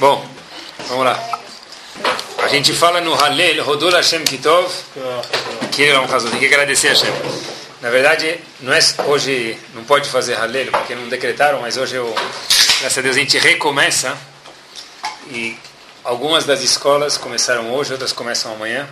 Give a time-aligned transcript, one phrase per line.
[0.00, 0.26] Bom,
[0.88, 1.40] vamos lá.
[2.38, 4.72] A gente fala no Halel, Rodul Hashem Kitov,
[5.70, 7.12] que é um caso, tem que agradecer a Hashem.
[7.82, 12.14] Na verdade, não é hoje, não pode fazer Halel, porque não decretaram, mas hoje, eu,
[12.80, 14.16] graças a Deus, a gente recomeça.
[15.30, 15.54] E
[16.02, 18.88] algumas das escolas começaram hoje, outras começam amanhã.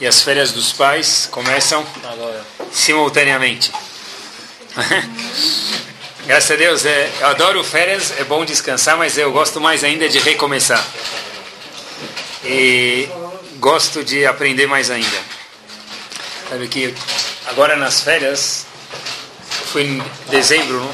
[0.00, 2.40] E as férias dos pais começam Agora.
[2.70, 3.72] simultaneamente.
[6.26, 10.08] Graças a Deus, é, eu adoro férias, é bom descansar, mas eu gosto mais ainda
[10.08, 10.84] de recomeçar.
[12.44, 13.08] E
[13.60, 15.18] gosto de aprender mais ainda.
[16.48, 16.92] Sabe que
[17.46, 18.66] agora nas férias,
[19.66, 20.90] fui em dezembro,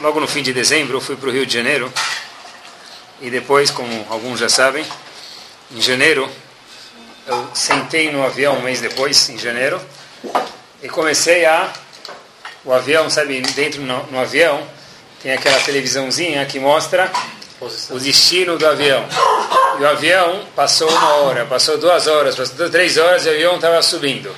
[0.00, 1.92] logo no fim de dezembro, eu fui para o Rio de Janeiro.
[3.20, 4.82] E depois, como alguns já sabem,
[5.72, 6.26] em janeiro,
[7.26, 9.78] eu sentei no avião um mês depois, em janeiro,
[10.82, 11.70] e comecei a
[12.68, 14.62] o avião, sabe, dentro no, no avião
[15.22, 17.10] tem aquela televisãozinha que mostra
[17.58, 17.96] Posição.
[17.96, 19.06] o destino do avião.
[19.78, 23.54] E o avião passou uma hora, passou duas horas, passou três horas e o avião
[23.56, 24.30] estava subindo.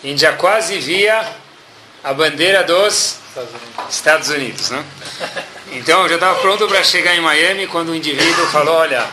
[0.00, 1.28] E a gente já quase via
[2.04, 4.84] a bandeira dos Estados Unidos, Estados Unidos né?
[5.72, 9.04] Então eu já estava pronto para chegar em Miami quando o indivíduo falou, olha,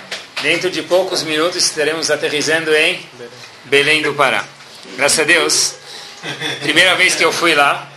[0.43, 3.03] dentro de poucos minutos estaremos aterrizando em
[3.65, 4.45] Belém do Pará.
[4.95, 5.73] Graças a Deus,
[6.61, 7.89] primeira vez que eu fui lá,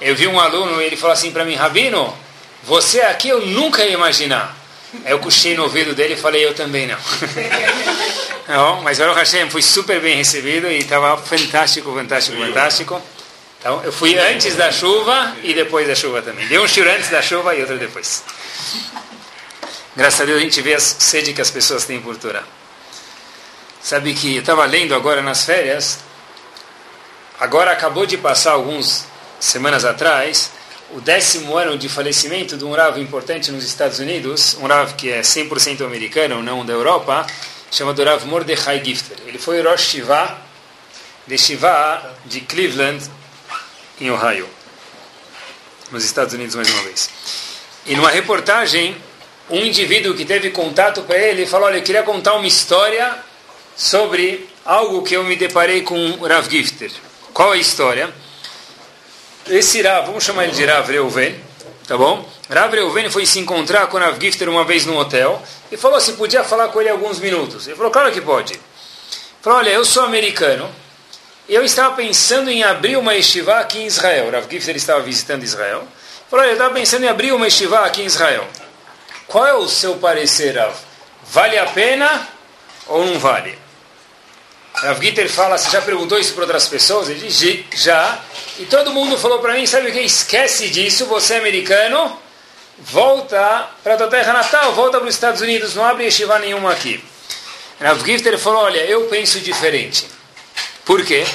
[0.00, 2.16] eu vi um aluno e ele falou assim para mim, Rabino,
[2.64, 4.56] você aqui eu nunca ia imaginar.
[5.04, 6.96] Aí eu puxei no ouvido dele e falei, eu também não.
[8.48, 13.02] não mas o Hashem, fui super bem recebido e estava fantástico, fantástico, fantástico.
[13.60, 16.46] Então, eu fui antes da chuva e depois da chuva também.
[16.46, 18.22] Deu um tiro antes da chuva e outro depois.
[19.96, 22.44] Graças a Deus a gente vê a sede que as pessoas têm por Torá.
[23.82, 25.98] Sabe que eu estava lendo agora nas férias,
[27.40, 29.04] agora acabou de passar alguns
[29.40, 30.50] semanas atrás,
[30.90, 35.10] o décimo ano de falecimento de um Rav importante nos Estados Unidos, um Rav que
[35.10, 37.26] é 100% americano, não da Europa,
[37.70, 39.18] chamado Rav Mordechai Gifter.
[39.26, 40.38] Ele foi Rosh Shiva,
[41.26, 43.04] de Shiva de Cleveland,
[44.00, 44.48] em Ohio,
[45.90, 47.10] nos Estados Unidos mais uma vez.
[47.84, 48.96] E numa reportagem,
[49.50, 53.16] um indivíduo que teve contato com ele falou, olha, eu queria contar uma história
[53.76, 56.90] sobre algo que eu me deparei com o Rav Gifter.
[57.32, 58.12] Qual a história?
[59.50, 61.34] Esse Rav, vamos chamar ele de Rav Reuven,
[61.86, 62.28] tá bom?
[62.50, 66.12] Rav Reuven foi se encontrar com Rav Gifter uma vez no hotel e falou se
[66.14, 67.66] podia falar com ele alguns minutos.
[67.66, 68.54] Ele falou, claro que pode.
[68.54, 68.62] Ele
[69.42, 70.68] falou, olha, eu sou americano,
[71.48, 74.30] eu estava pensando em abrir uma yeshiva aqui em Israel.
[74.30, 75.80] Rav Gifter estava visitando Israel.
[75.80, 78.46] Ele falou, olha, eu estava pensando em abrir uma yeshiva aqui em Israel.
[79.26, 80.74] Qual é o seu parecer, Rav?
[81.30, 82.28] Vale a pena
[82.86, 83.58] ou não vale?
[84.82, 87.08] Rav Gitter fala, você já perguntou isso para outras pessoas?
[87.08, 88.18] Ele diz, já.
[88.58, 90.00] E todo mundo falou para mim, sabe o que?
[90.00, 92.16] Esquece disso, você é americano,
[92.78, 96.72] volta para a tua terra natal, volta para os Estados Unidos, não abre yeshiva nenhuma
[96.72, 97.02] aqui.
[97.80, 100.06] Rav Gifter falou, olha, eu penso diferente.
[100.84, 101.26] Por quê?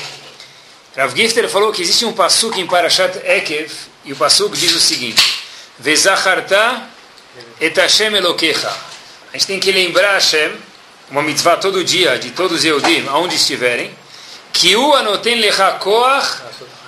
[0.96, 3.72] Rav Gifter falou que existe um pasuk em Parashat Ekev,
[4.06, 5.44] e o pasuk diz o seguinte,
[5.80, 6.82] Vezacharta
[7.60, 8.14] et Hashem.
[8.16, 10.52] A gente tem que lembrar Hashem,
[11.14, 13.96] uma mitzvah todo dia de todos os aonde estiverem,
[14.52, 16.42] que o anotem lechakoach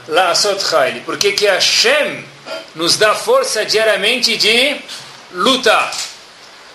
[0.08, 2.26] la'asot chayli, porque que Hashem
[2.74, 4.82] nos dá força diariamente de
[5.32, 5.96] lutar.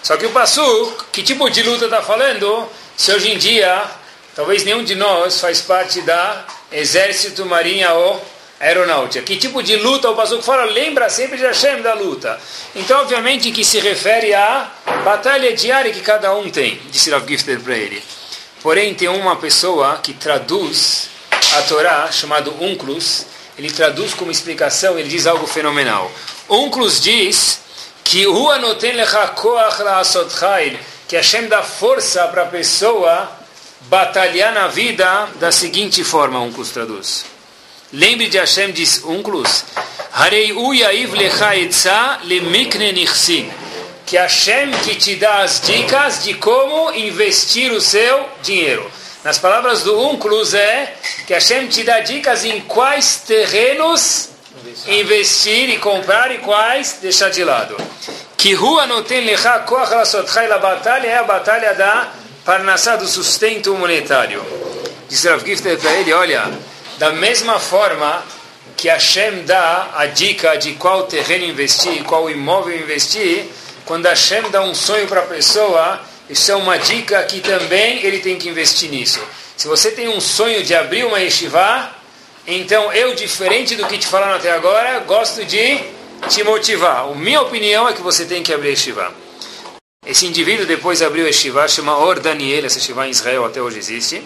[0.01, 2.69] Só que o Passuk, que tipo de luta está falando?
[2.97, 3.83] Se hoje em dia,
[4.37, 8.25] talvez nenhum de nós faz parte da exército, marinha ou
[8.61, 9.25] aeronáutica.
[9.25, 10.65] Que tipo de luta o Pasuk fala?
[10.67, 12.39] Lembra sempre de Hashem da luta.
[12.77, 14.71] Então, obviamente, que se refere à
[15.03, 18.03] batalha diária que cada um tem, disse Rav Gifter para ele.
[18.63, 21.09] Porém, tem uma pessoa que traduz
[21.57, 23.25] a Torá, chamado Unclus,
[23.57, 26.11] ele traduz como explicação, ele diz algo fenomenal.
[26.49, 27.61] Unclus diz
[28.05, 28.27] que
[31.09, 33.31] que Hashem dá força para a pessoa
[33.83, 37.30] batalhar na vida da seguinte forma, Unclus traduz.
[37.93, 39.65] Lembre de Hashem, diz Unclus,
[40.13, 41.13] Harei uyaiv
[42.25, 43.07] lemikne.
[44.07, 48.89] Que Hashem que te dá as dicas de como investir o seu dinheiro.
[49.25, 50.95] Nas palavras do Unclus é
[51.27, 54.31] que Hashem te dá dicas em quais terrenos
[54.87, 57.77] investir e comprar e quais deixar de lado.
[58.37, 62.09] Que rua não tem lecha koach la batalha é a batalha da
[62.45, 64.45] parnassá do sustento monetário.
[65.09, 66.51] Diz Rav Gifter para ele, olha,
[67.01, 68.23] da mesma forma
[68.77, 73.47] que Hashem dá a dica de qual terreno investir, qual imóvel investir,
[73.87, 75.99] quando Hashem dá um sonho para a pessoa,
[76.29, 79.19] isso é uma dica que também ele tem que investir nisso.
[79.57, 81.91] Se você tem um sonho de abrir uma yeshiva,
[82.47, 85.81] então eu, diferente do que te falaram até agora, gosto de
[86.29, 87.09] te motivar.
[87.11, 89.11] A minha opinião é que você tem que abrir yeshiva.
[90.05, 93.79] Esse indivíduo depois abriu a Shiva, chama Or Daniel, essa Shiva em Israel até hoje
[93.79, 94.23] existe.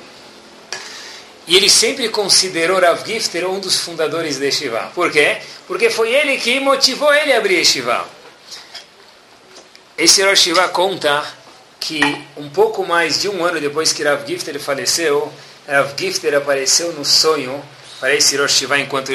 [1.46, 4.90] E ele sempre considerou Rav Gifter um dos fundadores de Shiva.
[4.94, 5.38] Por quê?
[5.66, 8.08] Porque foi ele que motivou ele a abrir a Shiva.
[9.96, 11.22] Esse Rosh Shiva conta
[11.78, 12.00] que
[12.36, 15.30] um pouco mais de um ano depois que Rav Gifter faleceu,
[15.68, 17.62] Rav Gifter apareceu no sonho
[18.00, 19.10] para esse Rosh Shiva enquanto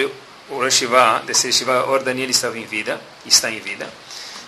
[0.50, 3.90] o Rosh Shiva, desse Shiva Or Daniel estava em vida, está em vida.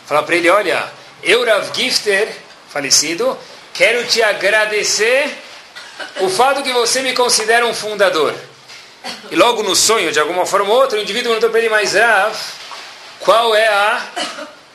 [0.05, 0.87] Fala para ele, olha,
[1.23, 2.31] eu Rav Gifter,
[2.69, 3.35] falecido,
[3.73, 5.35] quero te agradecer
[6.21, 8.33] o fato que você me considera um fundador.
[9.31, 11.93] E logo no sonho, de alguma forma ou outra, o indivíduo perguntou para ele, mas
[11.93, 12.35] Rav,
[13.19, 14.05] qual é a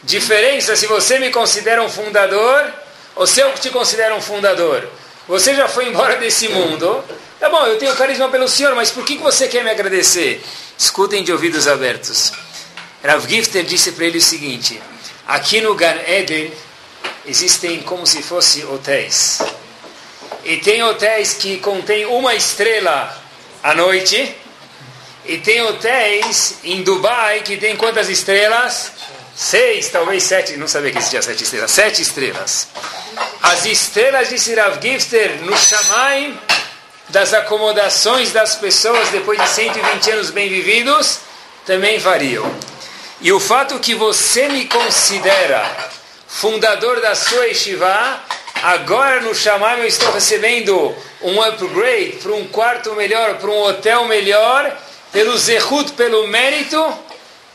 [0.03, 2.73] diferença se você me considera um fundador
[3.15, 4.89] ou se eu te considero um fundador?
[5.29, 7.05] Você já foi embora desse mundo.
[7.39, 10.43] Tá bom, eu tenho carisma pelo Senhor, mas por que você quer me agradecer?
[10.79, 12.33] Escutem de ouvidos abertos.
[13.05, 14.81] Rav Gifter disse para ele o seguinte:
[15.27, 16.53] aqui no Gan Eden
[17.27, 19.41] existem como se fossem hotéis.
[20.47, 23.13] E tem hotéis que contêm uma estrela
[23.61, 24.33] à noite.
[25.25, 28.93] E tem hotéis em Dubai que tem quantas estrelas?
[29.35, 31.71] Seis, talvez sete, não sabia que existia sete estrelas.
[31.73, 32.69] Sete estrelas.
[33.43, 36.39] As estrelas de Sirav Gifter no Shamaim,
[37.09, 41.19] das acomodações das pessoas depois de 120 anos bem vividos,
[41.67, 42.49] também variam.
[43.21, 45.91] E o fato que você me considera
[46.29, 48.21] fundador da sua Yeshiva,
[48.67, 50.93] agora no Shamaim eu estou recebendo
[51.23, 54.77] um upgrade para um quarto melhor, para um hotel melhor,
[55.13, 56.85] pelo zehut, pelo mérito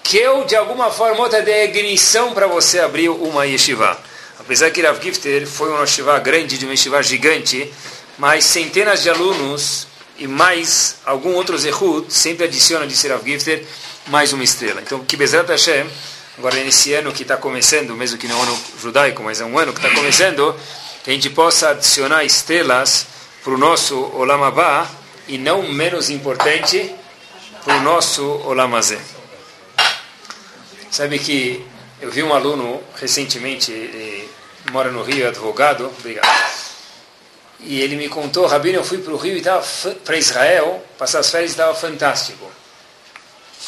[0.02, 4.00] que eu, de alguma forma ou outra, dei ignição para você abrir uma yeshiva.
[4.40, 7.72] Apesar que Rav Gifter foi uma yeshiva grande, de uma yeshiva gigante,
[8.18, 9.88] mas centenas de alunos
[10.18, 13.66] e mais algum outro zehut sempre adiciona, disse Rav Gifter,
[14.08, 14.80] mais uma estrela.
[14.82, 15.86] Então, que Bezrat Hashem,
[16.38, 19.46] agora nesse ano que está começando, mesmo que não é um ano judaico, mas é
[19.46, 20.56] um ano que está começando,
[21.04, 23.08] que a gente possa adicionar estrelas
[23.44, 24.88] para o nosso Olam Abba
[25.28, 26.94] e não menos importante,
[27.64, 29.00] para o nosso Olam Azeh.
[30.90, 31.66] Sabe que
[32.02, 34.30] eu vi um aluno recentemente, ele
[34.72, 36.28] mora no Rio, é advogado, obrigado.
[37.60, 39.44] E ele me contou, Rabino, eu fui para o Rio e
[40.04, 42.52] para Israel, passar as férias estava fantástico.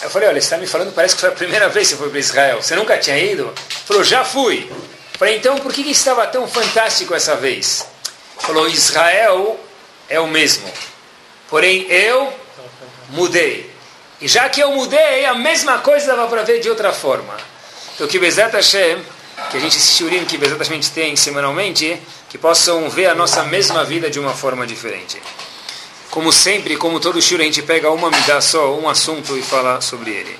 [0.01, 1.99] Eu falei, olha, você está me falando, parece que foi a primeira vez que você
[1.99, 2.61] foi para Israel.
[2.61, 3.43] Você nunca tinha ido?
[3.43, 4.69] Ele falou, já fui.
[5.23, 7.87] Falei, então por que, que estava tão fantástico essa vez?
[8.39, 9.57] Falou, Israel
[10.09, 10.69] é o mesmo.
[11.49, 12.33] Porém, eu
[13.07, 13.71] mudei.
[14.19, 17.37] E já que eu mudei, a mesma coisa dava para ver de outra forma.
[17.95, 19.01] Então, que Bezat Hashem,
[19.49, 21.97] que a gente, esse shurim que Bezat Hashem tem semanalmente,
[22.27, 25.23] que possam ver a nossa mesma vida de uma forma diferente.
[26.11, 29.79] Como sempre, como todo shurim, a gente pega uma midá só, um assunto e fala
[29.79, 30.37] sobre ele.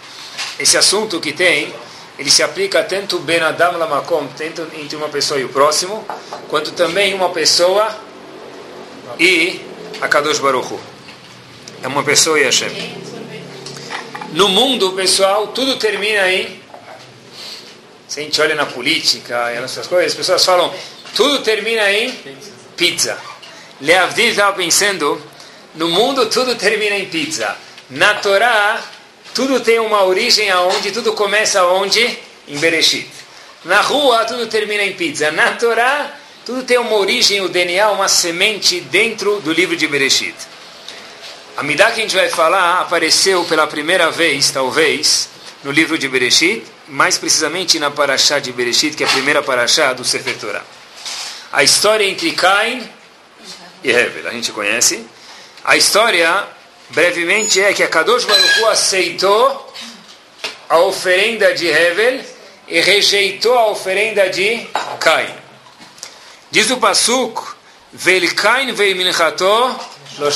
[0.59, 1.73] Esse assunto que tem,
[2.17, 6.05] ele se aplica tanto Ben Adam Lamakom, tanto entre uma pessoa e o próximo,
[6.47, 7.95] quanto também uma pessoa
[9.19, 9.61] e
[9.99, 10.79] a Kadosh Baruch Hu.
[11.81, 12.69] É uma pessoa e Hashem.
[14.33, 16.61] No mundo, pessoal, tudo termina em.
[18.07, 20.73] Se a gente olha na política e nessas coisas, as pessoas falam,
[21.15, 22.11] tudo termina em
[22.77, 23.17] pizza.
[23.81, 25.21] Leavdil estava pensando,
[25.75, 27.55] no mundo tudo termina em pizza.
[27.89, 28.81] Na Torá,
[29.33, 32.19] tudo tem uma origem aonde, tudo começa aonde?
[32.47, 33.09] Em Bereshit.
[33.65, 35.31] Na rua, tudo termina em pizza.
[35.31, 36.13] Na Torá,
[36.45, 40.35] tudo tem uma origem, o DNA, uma semente dentro do livro de Bereshit.
[41.55, 45.29] A Midah que a gente vai falar apareceu pela primeira vez, talvez,
[45.63, 49.93] no livro de Bereshit, mais precisamente na Parashá de Bereshit, que é a primeira Parashá
[49.93, 50.63] do Sefer Torah.
[51.51, 52.83] A história entre Cain
[53.83, 55.05] e Hevel, a gente conhece.
[55.63, 56.47] A história,
[56.93, 59.73] brevemente, é que a Kadosh Baruch Hu aceitou
[60.69, 62.23] a oferenda de Hevel
[62.67, 64.65] e rejeitou a oferenda de
[64.99, 65.35] Cain.
[66.51, 67.41] Diz o Pasuk,
[67.91, 69.45] Vel Cain veio minchato
[70.17, 70.29] lo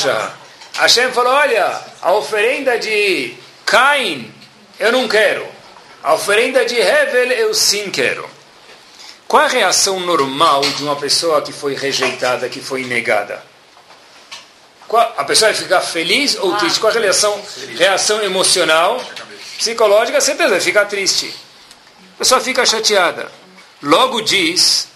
[0.73, 3.35] Hashem falou: Olha, a oferenda de
[3.65, 4.31] Cain
[4.79, 5.47] eu não quero,
[6.03, 8.27] a oferenda de Hevel eu sim quero.
[9.27, 13.43] Qual a reação normal de uma pessoa que foi rejeitada, que foi negada?
[14.87, 16.79] Qual, a pessoa vai ficar feliz ou triste?
[16.79, 17.41] Qual a reação,
[17.77, 19.03] reação emocional?
[19.57, 21.33] Psicológica, certeza, vai ficar triste.
[22.15, 23.31] A pessoa fica chateada.
[23.81, 24.87] Logo diz,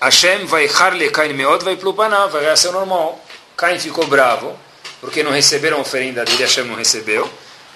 [0.00, 3.24] Hashem vai harle kain meod vai plupaná, vai reação normal.
[3.56, 4.58] Caim ficou bravo,
[5.00, 7.30] porque não receberam a oferenda dele, Hashem não recebeu,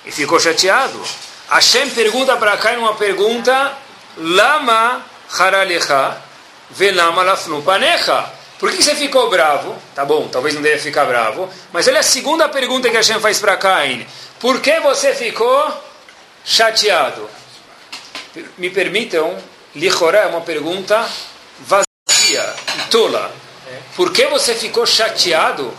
[0.05, 1.01] e ficou chateado.
[1.49, 3.77] Hashem pergunta para Caim uma pergunta,
[4.19, 5.05] Lama
[5.39, 6.17] haralecha
[6.71, 8.33] velama lafnu panecha.
[8.59, 9.77] Por que você ficou bravo?
[9.95, 13.39] Tá bom, talvez não deve ficar bravo, mas olha a segunda pergunta que Hashem faz
[13.39, 14.07] para Caim.
[14.41, 15.73] Por que você ficou
[16.45, 17.29] chateado?
[18.57, 19.37] Me permitam
[19.77, 21.07] Lichorá é uma pergunta
[21.61, 23.31] vazia e tola.
[23.95, 25.73] Por que você ficou chateado?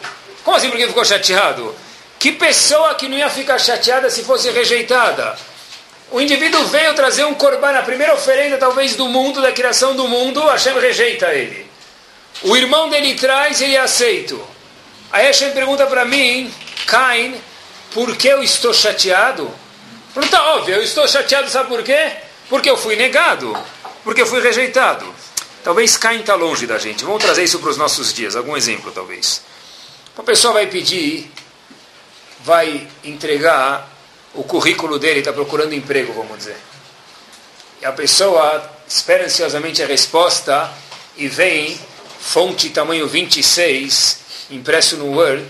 [0.43, 1.75] Como assim por que ficou chateado?
[2.19, 5.35] Que pessoa que não ia ficar chateada se fosse rejeitada?
[6.11, 10.07] O indivíduo veio trazer um corban, a primeira oferenda talvez do mundo, da criação do
[10.07, 11.66] mundo, Hashem rejeita ele.
[12.43, 14.41] O irmão dele traz, ele é aceito.
[15.11, 16.53] Aí Hashem pergunta para mim,
[16.85, 17.35] Cain,
[17.93, 19.51] por que eu estou chateado?
[20.13, 22.11] Pergunta óbvio, eu estou chateado, sabe por quê?
[22.49, 23.57] Porque eu fui negado,
[24.03, 25.13] porque eu fui rejeitado.
[25.63, 27.03] Talvez Cain está longe da gente.
[27.03, 29.41] Vamos trazer isso para os nossos dias, algum exemplo talvez.
[30.15, 31.31] Uma pessoa vai pedir,
[32.39, 33.87] vai entregar
[34.33, 36.57] o currículo dele, está procurando emprego, vamos dizer.
[37.81, 40.71] E a pessoa espera ansiosamente a resposta
[41.15, 41.79] e vem,
[42.27, 44.19] fonte tamanho 26,
[44.51, 45.47] impresso no Word,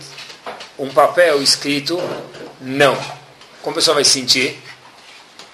[0.78, 2.00] um papel escrito
[2.62, 2.96] não.
[3.64, 4.62] Como a pessoa vai sentir?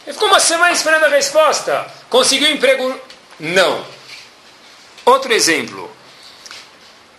[0.05, 1.87] Ele ficou uma semana esperando a resposta.
[2.09, 2.99] Conseguiu emprego?
[3.39, 3.85] Não.
[5.05, 5.89] Outro exemplo,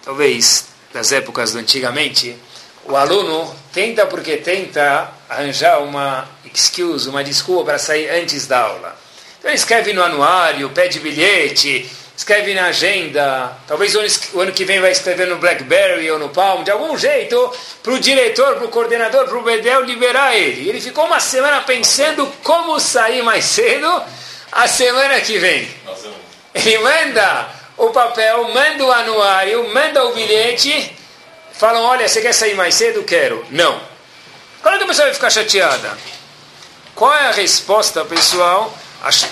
[0.04, 2.36] talvez das épocas do antigamente,
[2.84, 8.98] o aluno tenta porque tenta arranjar uma excuse, uma desculpa para sair antes da aula.
[9.38, 14.80] Então ele escreve no anuário, pede bilhete, escreve na agenda, talvez o ano que vem
[14.80, 17.52] vai escrever no BlackBerry ou no Palm, de algum jeito,
[17.82, 20.68] para o diretor, para o coordenador, para o Bedel liberar ele.
[20.68, 24.02] Ele ficou uma semana pensando como sair mais cedo
[24.52, 25.68] a semana que vem.
[26.54, 30.96] Ele manda o papel, manda o anuário, manda o bilhete,
[31.52, 33.02] falam, olha, você quer sair mais cedo?
[33.02, 33.44] Quero.
[33.50, 33.80] Não.
[34.62, 35.98] Quando é que a pessoa vai ficar chateada?
[36.94, 38.72] Qual é a resposta, pessoal?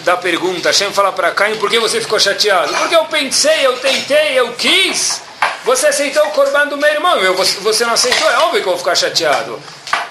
[0.02, 2.74] Da pergunta, Hashem fala para Caim, por que você ficou chateado?
[2.74, 5.22] Porque eu pensei, eu tentei, eu quis.
[5.64, 7.18] Você aceitou o corban do meu irmão,
[7.60, 9.60] você não aceitou, é óbvio que eu vou ficar chateado.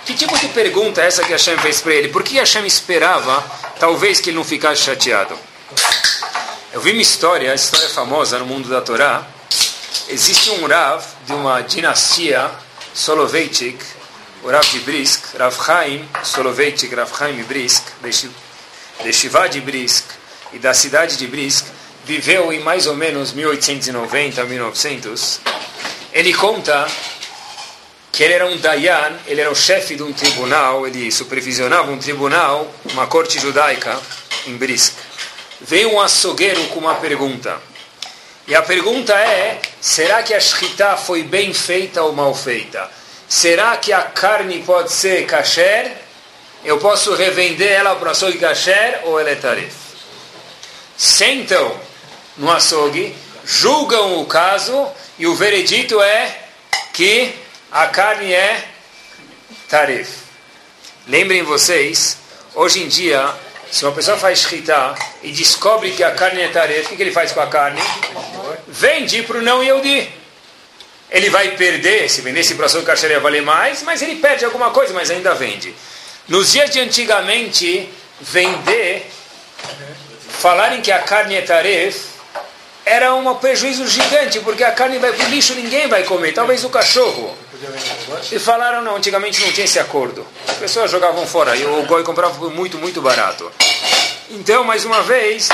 [0.06, 2.08] Que tipo de pergunta é essa que Hashem fez para ele?
[2.10, 3.44] Por que Hashem esperava,
[3.80, 5.38] talvez, que ele não ficasse chateado?
[6.74, 9.26] Eu vi uma história, história famosa no mundo da Torá.
[10.08, 12.50] Existe um Rav de uma dinastia
[12.94, 13.78] Soloveitchik,
[14.44, 17.84] o Rav de Brisk, Rav Chaim Soloveitchik, Rav Chaim Brisk,
[19.04, 20.06] de Shivá de Brisk
[20.54, 21.66] e da cidade de Brisk,
[22.06, 25.42] viveu em mais ou menos 1890 1900.
[26.14, 26.88] Ele conta
[28.12, 31.98] que ele era um Dayan, ele era o chefe de um tribunal, ele supervisionava um
[31.98, 33.98] tribunal, uma corte judaica
[34.46, 34.94] em Brisk.
[35.62, 37.58] Veio um açougueiro com uma pergunta.
[38.48, 42.90] E a pergunta é: será que a shkita foi bem feita ou mal feita?
[43.30, 45.90] Será que a carne pode ser kasher
[46.64, 49.74] eu posso revender ela para o açougue kasher ou ela é tarif.
[50.96, 51.80] Sentam
[52.38, 53.16] no açougue,
[53.46, 54.88] julgam o caso
[55.18, 56.40] e o veredito é
[56.94, 57.34] que
[57.72, 58.64] a carne é
[59.68, 60.22] tarif.
[61.08, 62.18] Lembrem vocês,
[62.54, 63.34] hoje em dia,
[63.72, 67.12] se uma pessoa faz shkita e descobre que a carne é tarif, o que ele
[67.12, 67.82] faz com a carne?
[68.68, 70.12] Vende para o não Yehudi.
[71.10, 74.46] Ele vai perder, se vendesse para o açougue kasher ia valer mais, mas ele perde
[74.46, 75.74] alguma coisa, mas ainda vende.
[76.28, 79.10] Nos dias de antigamente, vender,
[80.30, 82.12] falarem que a carne é taref,
[82.86, 86.64] era um prejuízo gigante, porque a carne vai para o lixo, ninguém vai comer, talvez
[86.64, 87.36] o cachorro.
[88.32, 90.26] E falaram, não, antigamente não tinha esse acordo.
[90.48, 93.52] As pessoas jogavam fora e o goi comprava muito, muito barato.
[94.30, 95.50] Então, mais uma vez,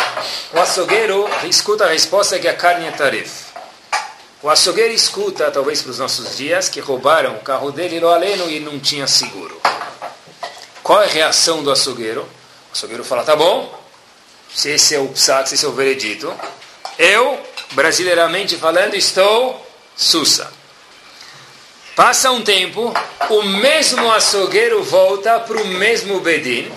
[0.54, 3.48] o açougueiro escuta a resposta que a carne é taref.
[4.42, 8.50] O açougueiro escuta, talvez para os nossos dias, que roubaram o carro dele no aleno
[8.50, 9.60] e não tinha seguro.
[10.88, 12.22] Qual é a reação do açougueiro?
[12.22, 13.78] O açougueiro fala, tá bom,
[14.56, 16.34] se esse é o psaque, se esse é o veredito,
[16.98, 17.38] eu,
[17.74, 20.50] brasileiramente falando, estou sussa.
[21.94, 22.94] Passa um tempo,
[23.30, 26.72] o mesmo açougueiro volta para o mesmo Bedin,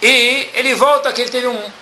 [0.00, 1.72] e ele volta que ele teve uma,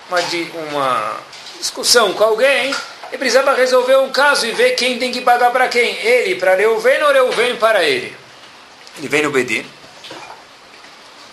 [0.71, 1.17] uma
[1.59, 2.73] discussão com alguém,
[3.13, 5.97] e precisava resolver um caso e ver quem tem que pagar para quem.
[5.97, 8.17] Ele para Reuven ou Reuven para ele.
[8.97, 9.63] Ele vem no Bedin,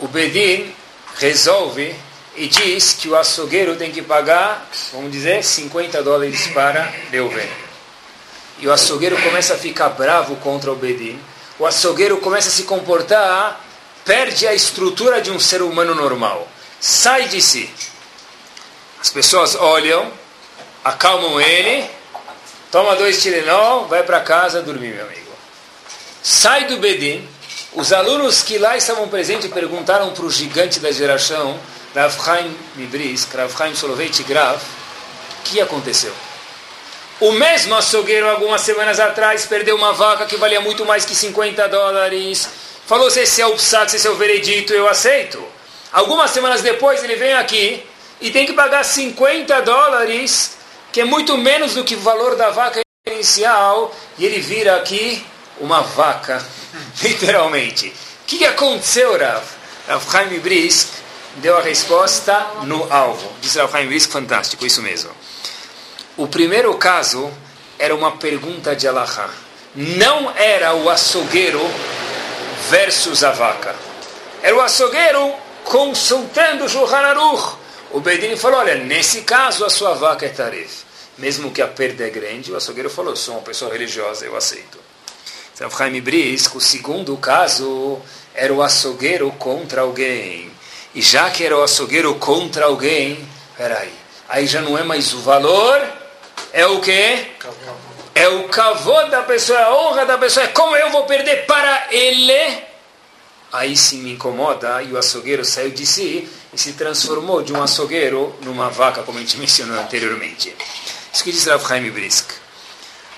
[0.05, 0.71] o Bedin
[1.17, 1.97] resolve
[2.37, 7.49] e diz que o açougueiro tem que pagar, vamos dizer, 50 dólares para Reuven.
[8.59, 11.19] E o açougueiro começa a ficar bravo contra o Bedin.
[11.59, 13.65] O açougueiro começa a se comportar,
[14.05, 16.47] perde a estrutura de um ser humano normal.
[16.79, 17.71] Sai de si.
[19.01, 20.13] As pessoas olham,
[20.85, 21.89] acalmam ele,
[22.71, 25.33] toma dois Tilenol, vai para casa dormir, meu amigo.
[26.23, 27.27] Sai do Bedin,
[27.75, 31.59] os alunos que lá estavam presentes perguntaram para o gigante da geração,
[31.93, 34.63] Rav Chaim Mibrisk, Rav Chaim Soloveitch Graf,
[35.41, 36.13] o que aconteceu?
[37.21, 41.69] O mesmo açougueiro, algumas semanas atrás, perdeu uma vaca que valia muito mais que 50
[41.69, 42.49] dólares.
[42.87, 45.43] Falou, se esse é o psaque, se esse é o veredito, eu aceito.
[45.93, 47.85] Algumas semanas depois, ele vem aqui
[48.21, 50.57] e tem que pagar 50 dólares,
[50.93, 55.25] que é muito menos do que o valor da vaca inicial, e ele vira aqui
[55.61, 56.45] uma vaca,
[57.03, 57.89] literalmente.
[57.89, 59.45] O que, aconteceu, Rav?
[59.87, 60.89] Rav Chaim Brisk
[61.37, 63.31] deu a resposta no alvo.
[63.41, 65.11] Diz Rav Chaim Brisk, fantástico, isso mesmo.
[66.17, 67.31] O primeiro caso
[67.79, 69.31] era uma pergunta de Allahá.
[69.75, 71.61] Não era o açougueiro
[72.71, 73.75] versus a vaca.
[74.43, 75.35] Era o açougueiro
[75.65, 77.57] consultando o Shulchan Aruch.
[77.91, 80.85] O Bedin falou, olha, nesse caso a sua vaca é taref.
[81.19, 84.79] Mesmo que a perda é grande, o açougueiro falou, sou uma pessoa religiosa, eu aceito.
[85.57, 88.01] Chaim Brisk, o segundo caso
[88.35, 90.51] era o açougueiro contra alguém.
[90.95, 93.93] E já que era o açougueiro contra alguém, peraí,
[94.29, 95.81] aí já não é mais o valor,
[96.53, 97.29] é o quê?
[98.15, 101.47] É o cavô da pessoa, é a honra da pessoa, é como eu vou perder
[101.47, 102.63] para ele.
[103.53, 107.63] Aí sim me incomoda, e o açougueiro saiu de si e se transformou de um
[107.63, 110.55] açougueiro numa vaca, como a gente mencionou anteriormente.
[111.13, 112.44] Isso que diz Rav Brisk.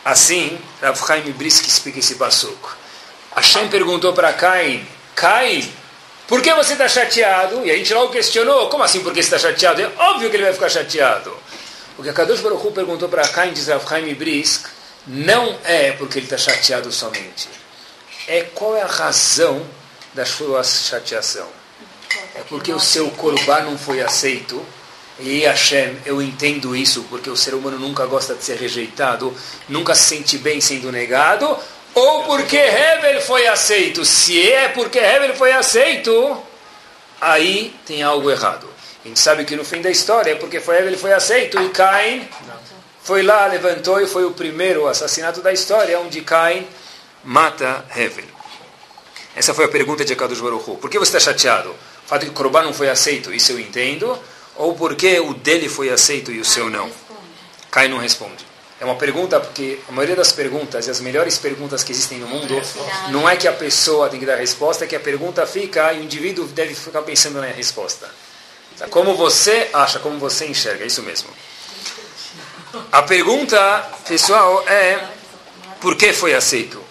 [0.07, 2.77] Assim, Rav Chaim Brisk explica esse passuco.
[3.35, 4.87] Hashem perguntou para Caim,
[5.17, 5.69] Caim,
[6.29, 7.67] por que você está chateado?
[7.67, 9.83] E a gente logo questionou, como assim por que você está chateado?
[9.83, 11.37] É óbvio que ele vai ficar chateado.
[11.99, 14.69] O que a Kadosh Baruch Hu perguntou para Caim, diz Rav Chaim Brisk,
[15.09, 17.49] não é porque ele está chateado somente.
[18.29, 19.67] É qual é a razão
[20.15, 21.49] da sua chateação.
[22.37, 24.65] É porque o seu corban não foi aceito.
[25.19, 29.35] E Hashem, eu entendo isso, porque o ser humano nunca gosta de ser rejeitado,
[29.69, 31.57] nunca se sente bem sendo negado,
[31.95, 34.05] ou porque Hevel foi aceito.
[34.05, 36.37] Se é porque Hevel foi aceito,
[37.19, 38.69] aí tem algo errado.
[39.03, 41.69] A gente sabe que no fim da história é porque foi Hevel foi aceito e
[41.71, 42.29] Cain
[43.03, 46.67] foi lá, levantou e foi o primeiro assassinato da história, onde Cain
[47.25, 48.25] mata Hevel.
[49.35, 50.77] Essa foi a pergunta de Akadosh Baruch Hu.
[50.77, 51.71] Por que você está chateado?
[51.71, 54.19] O fato de que Korban não foi aceito, isso eu entendo.
[54.57, 56.91] Ou porque o dele foi aceito e o seu não?
[57.71, 58.47] Cain não responde.
[58.79, 62.27] É uma pergunta porque a maioria das perguntas e as melhores perguntas que existem no
[62.27, 62.61] mundo
[63.11, 65.93] não é que a pessoa tem que dar a resposta, é que a pergunta fica
[65.95, 68.11] e o indivíduo deve ficar pensando na resposta.
[68.91, 71.31] Como você acha, como você enxerga, é isso mesmo.
[72.93, 73.59] A pergunta,
[74.07, 75.03] pessoal, é
[75.81, 76.86] por que foi aceito?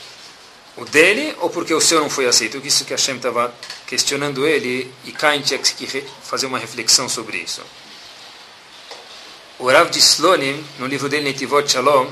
[0.78, 2.62] O dele ou porque o seu não foi aceito?
[2.64, 3.54] Isso que Hashem estava
[3.88, 7.62] questionando ele e Cain tinha que fazer uma reflexão sobre isso.
[9.58, 12.10] O Rav de Slonim, no livro dele Netivot Shalom,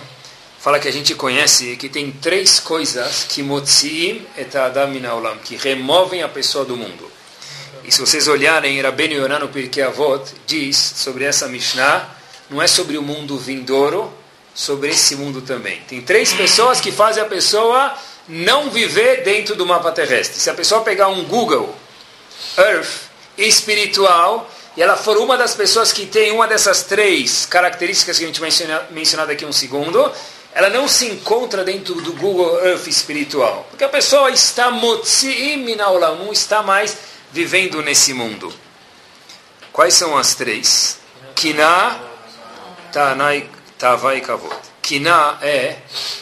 [0.60, 5.58] fala que a gente conhece que tem três coisas que motziim et adam olam, que
[5.58, 7.12] removem a pessoa do mundo.
[7.84, 12.10] E se vocês olharem, Rabbeinu Yonah no Pirkei Avot diz sobre essa Mishnah,
[12.50, 14.10] não é sobre o mundo vindouro,
[14.56, 15.82] sobre esse mundo também.
[15.82, 17.94] Tem três pessoas que fazem a pessoa
[18.28, 20.40] não viver dentro do mapa terrestre.
[20.40, 21.76] Se a pessoa pegar um Google
[22.58, 28.24] Earth espiritual e ela for uma das pessoas que tem uma dessas três características que
[28.24, 28.50] a gente vai
[28.92, 30.12] mencionar daqui a um segundo,
[30.54, 33.68] ela não se encontra dentro do Google Earth espiritual.
[33.70, 34.72] Porque a pessoa está
[36.16, 36.98] não está mais
[37.32, 38.54] vivendo nesse mundo.
[39.72, 41.00] Quais são as três?
[41.36, 42.00] Kina,
[42.92, 44.56] Tanai, Tavai Kavod.
[44.82, 45.78] Kina é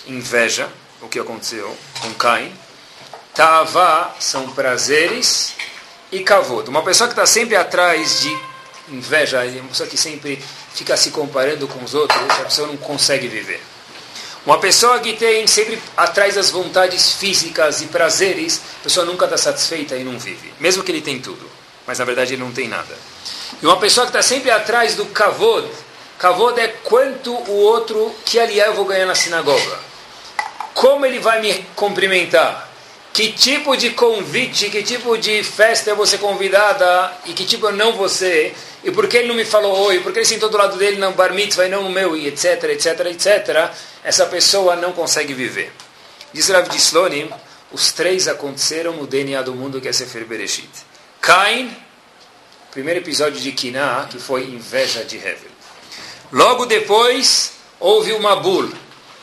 [0.07, 0.69] inveja,
[1.01, 2.51] o que aconteceu com Caim.
[3.33, 5.53] Tava são prazeres
[6.11, 6.69] e kavod.
[6.69, 8.37] Uma pessoa que está sempre atrás de
[8.89, 13.27] inveja, uma pessoa que sempre fica se comparando com os outros, essa pessoa não consegue
[13.27, 13.61] viver.
[14.45, 19.37] Uma pessoa que tem sempre atrás das vontades físicas e prazeres, a pessoa nunca está
[19.37, 21.49] satisfeita e não vive, mesmo que ele tem tudo,
[21.85, 22.97] mas na verdade ele não tem nada.
[23.61, 25.69] E uma pessoa que está sempre atrás do kavod,
[26.17, 29.90] kavod é quanto o outro, que aliás eu vou ganhar na sinagoga
[30.81, 32.67] como ele vai me cumprimentar?
[33.13, 37.67] Que tipo de convite, que tipo de festa eu vou ser convidada e que tipo
[37.67, 38.55] eu não vou ser?
[38.83, 39.99] E por que ele não me falou oi?
[39.99, 42.17] Por que ele sentou do lado dele no bar mitzvah e não no meu?
[42.17, 43.69] E etc, etc, etc.
[44.03, 45.71] Essa pessoa não consegue viver.
[46.33, 47.29] Diz Rav Dislonim,
[47.71, 50.67] os três aconteceram no DNA do mundo que é Sefer Bereshit.
[51.21, 51.69] Cain,
[52.71, 55.51] primeiro episódio de Kiná, que foi inveja de Hevel.
[56.31, 58.73] Logo depois, houve o Mabul.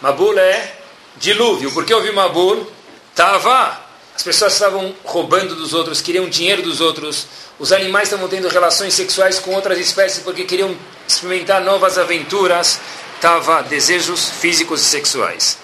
[0.01, 0.78] Mabul é
[1.19, 2.67] dilúvio, porque houve Mabul,
[3.11, 3.81] estava,
[4.15, 7.27] as pessoas estavam roubando dos outros, queriam dinheiro dos outros,
[7.59, 10.77] os animais estavam tendo relações sexuais com outras espécies porque queriam
[11.07, 12.81] experimentar novas aventuras,
[13.17, 15.59] estava desejos físicos e sexuais.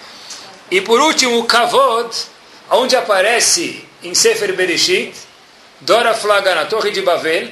[0.69, 2.13] E por último, Kavod,
[2.69, 5.13] onde aparece em Sefer Bereshit,
[5.81, 7.49] Dora Flaga na Torre de Babel,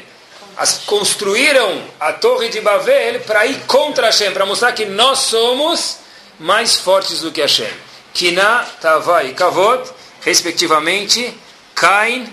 [0.58, 5.98] as, construíram a Torre de Babel para ir contra Hashem, para mostrar que nós somos
[6.40, 7.72] mais fortes do que Hashem.
[8.14, 9.90] Kina, Tava e Kavod,
[10.22, 11.36] respectivamente,
[11.76, 12.32] Cain,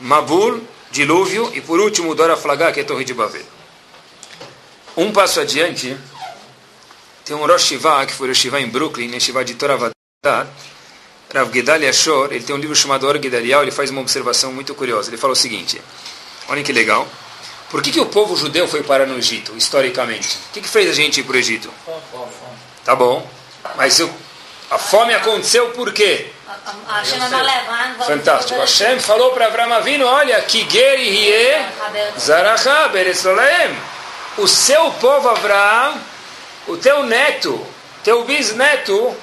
[0.00, 0.60] Mabul,
[0.90, 3.42] dilúvio, e por último, Dora Flagá, que é a Torre de Babel.
[4.96, 5.96] Um passo adiante,
[7.24, 9.94] tem um Rosh Shiva, que foi Rosh Shiva em Brooklyn, né, Shiva de Toravadat,
[11.34, 14.72] Rav Gedalia Shor, ele tem um livro chamado Or Gedalial, ele faz uma observação muito
[14.72, 15.10] curiosa.
[15.10, 15.82] Ele fala o seguinte,
[16.48, 17.08] olhem que legal,
[17.70, 20.38] por que, que o povo judeu foi parar no Egito, historicamente?
[20.50, 21.68] O que, que fez a gente ir para o Egito?
[22.84, 23.28] Tá bom,
[23.76, 24.08] mas eu,
[24.74, 26.26] a fome aconteceu por quê?
[28.04, 28.58] Fantástico.
[28.58, 30.42] Hashem falou para Avram Avinu, olha.
[34.36, 35.94] O seu povo Avram,
[36.66, 37.64] o teu neto,
[38.02, 39.14] teu bisneto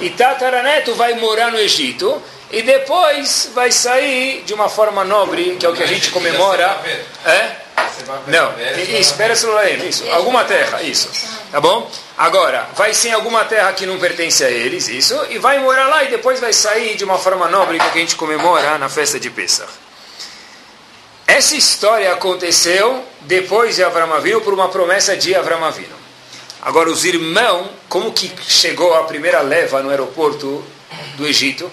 [0.00, 5.66] e tataraneto vai morar no Egito e depois vai sair de uma forma nobre, que
[5.66, 6.80] é o que a gente comemora.
[7.26, 7.65] É?
[8.26, 8.54] Não,
[8.98, 11.08] espera isso, alguma terra, isso.
[11.50, 11.90] Tá bom?
[12.18, 15.88] Agora, vai ser em alguma terra que não pertence a eles, isso, e vai morar
[15.88, 19.18] lá e depois vai sair de uma forma nobre que a gente comemora na festa
[19.18, 19.70] de Pesach.
[21.26, 25.96] Essa história aconteceu depois de Avram Avinu por uma promessa de Avram Avinu.
[26.62, 30.64] Agora, os irmãos, como que chegou a primeira leva no aeroporto
[31.16, 31.70] do Egito?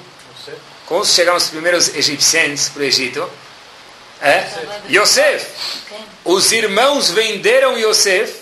[0.86, 3.30] Como chegaram os primeiros egípcios para o Egito?
[4.24, 4.48] É?
[4.90, 5.46] Yosef.
[6.24, 8.34] Os irmãos venderam Yosef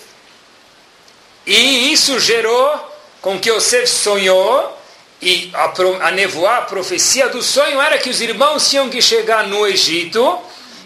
[1.45, 2.89] e isso gerou
[3.21, 4.77] com que Yosef sonhou,
[5.21, 9.47] e a, a nevoar, a profecia do sonho era que os irmãos tinham que chegar
[9.47, 10.39] no Egito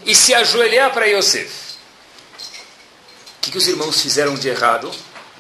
[0.06, 1.50] e se ajoelhar para Yosef.
[3.38, 4.92] O que, que os irmãos fizeram de errado?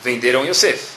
[0.01, 0.95] Venderam Yosef.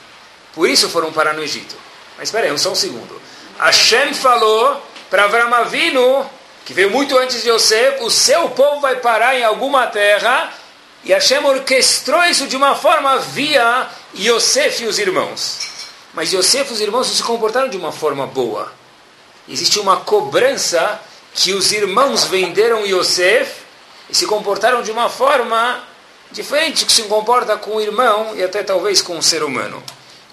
[0.53, 1.75] Por isso foram parar no Egito.
[2.16, 3.21] Mas espera aí, só um segundo.
[3.59, 6.29] Hashem falou para Avram Avinu,
[6.68, 10.52] que veio muito antes de Yosef, o seu povo vai parar em alguma terra
[11.02, 15.61] e Hashem orquestrou isso de uma forma via Yosef e os irmãos.
[16.12, 18.70] Mas Yosef e os irmãos se comportaram de uma forma boa.
[19.48, 21.00] Existe uma cobrança
[21.33, 23.50] que os irmãos venderam Yosef
[24.11, 25.83] e se comportaram de uma forma
[26.31, 29.83] diferente que se comporta com o irmão e até talvez com o ser humano.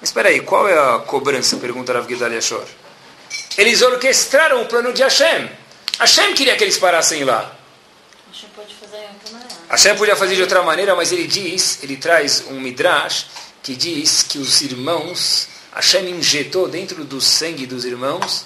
[0.02, 1.56] Mas espera aí, qual é a cobrança?
[1.56, 2.66] Pergunta Rav Gedalia Shor.
[3.58, 5.64] Eles orquestraram o plano de Hashem.
[6.00, 7.56] Hashem queria que eles parassem lá.
[8.32, 9.56] Hashem pode fazer de outra maneira.
[9.70, 13.28] Hashem podia fazer de outra maneira, mas ele diz, ele traz um midrash
[13.64, 18.46] que diz que os irmãos, Hashem injetou dentro do sangue dos irmãos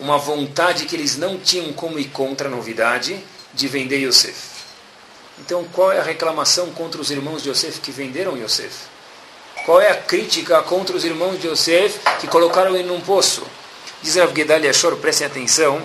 [0.00, 3.18] uma vontade que eles não tinham como ir contra a novidade
[3.54, 4.58] de vender Yosef.
[5.38, 8.74] Então, qual é a reclamação contra os irmãos de Yosef que venderam Yosef?
[9.64, 13.46] Qual é a crítica contra os irmãos de Yosef que colocaram ele num poço?
[14.02, 15.82] Diz Rav Gedalia Shor, prestem atenção,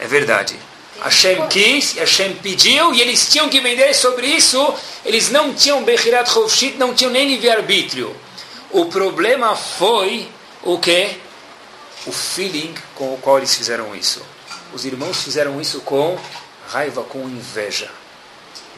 [0.00, 0.58] é verdade.
[1.02, 4.74] Hashem quis, Hashem pediu, e eles tinham que vender sobre isso.
[5.04, 8.14] Eles não tinham Bechirat Chovshit, não tinham nem livre-arbítrio.
[8.70, 10.28] O problema foi
[10.62, 11.16] o que?
[12.06, 14.22] O feeling com o qual eles fizeram isso.
[14.72, 16.18] Os irmãos fizeram isso com
[16.68, 17.90] raiva, com inveja.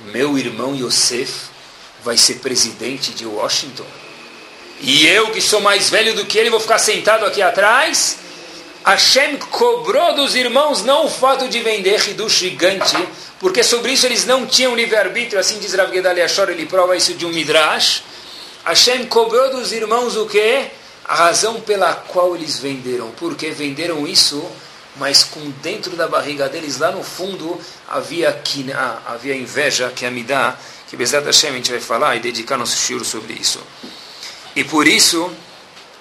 [0.07, 1.51] Meu irmão Yosef
[2.05, 3.87] vai ser presidente de Washington.
[4.81, 8.19] E eu, que sou mais velho do que ele, vou ficar sentado aqui atrás?
[8.85, 12.97] Hashem cobrou dos irmãos não o fato de vender Hidush gigante,
[13.39, 17.15] porque sobre isso eles não tinham livre-arbítrio, assim diz Rav Gedalia Shor, ele prova isso
[17.15, 18.03] de um Midrash.
[18.65, 20.67] Hashem cobrou dos irmãos o quê?
[21.05, 23.11] A razão pela qual eles venderam.
[23.17, 24.45] Porque venderam isso,
[24.97, 30.09] mas com dentro da barriga deles, lá no fundo, havia, kina, havia inveja, que é
[30.09, 30.57] a Midah,
[30.89, 33.61] que Bezat Hashem a gente vai falar e dedicar nosso shiur sobre isso.
[34.55, 35.33] E por isso,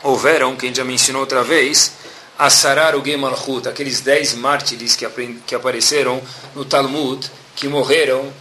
[0.03, 1.93] houveram, que a gente já mencionou outra vez,
[2.41, 5.07] Asarar o Gemalchut, aqueles dez mártires que,
[5.45, 6.19] que apareceram
[6.55, 8.33] no Talmud, que morreram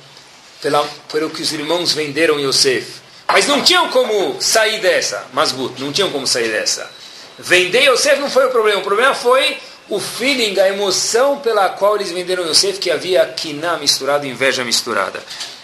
[0.62, 0.82] pela,
[1.12, 3.00] pelo que os irmãos venderam Yosef.
[3.28, 6.90] Mas não tinham como sair dessa, Masbut, não tinham como sair dessa.
[7.38, 9.58] Vender Yosef não foi o problema, o problema foi
[9.90, 15.22] o feeling, a emoção pela qual eles venderam Yosef, que havia kiná misturado, inveja misturada.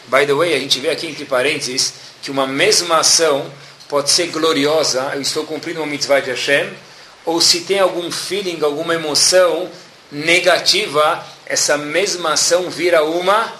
[0.08, 3.50] By the way, a gente vê aqui entre parênteses que uma mesma ação
[3.88, 6.70] pode ser gloriosa, eu estou cumprindo uma mitzvah de Hashem,
[7.26, 9.68] ou se tem algum feeling, alguma emoção
[10.10, 13.52] negativa, essa mesma ação vira uma,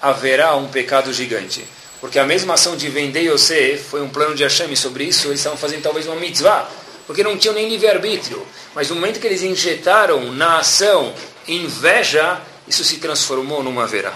[0.00, 1.64] haverá um pecado gigante.
[2.00, 5.40] Porque a mesma ação de vender Yosef foi um plano de Hashem, sobre isso eles
[5.40, 6.70] estavam fazendo talvez uma mitzvah,
[7.06, 8.46] porque não tinham nem livre-arbítrio.
[8.72, 11.12] Mas no momento que eles injetaram na ação
[11.48, 14.14] inveja, isso se transformou numa verá.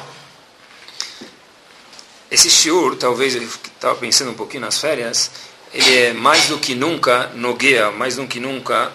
[2.30, 5.30] Esse shiur, talvez eu estava pensando um pouquinho nas férias,
[5.72, 8.92] ele é mais do que nunca nogueia, mais do que nunca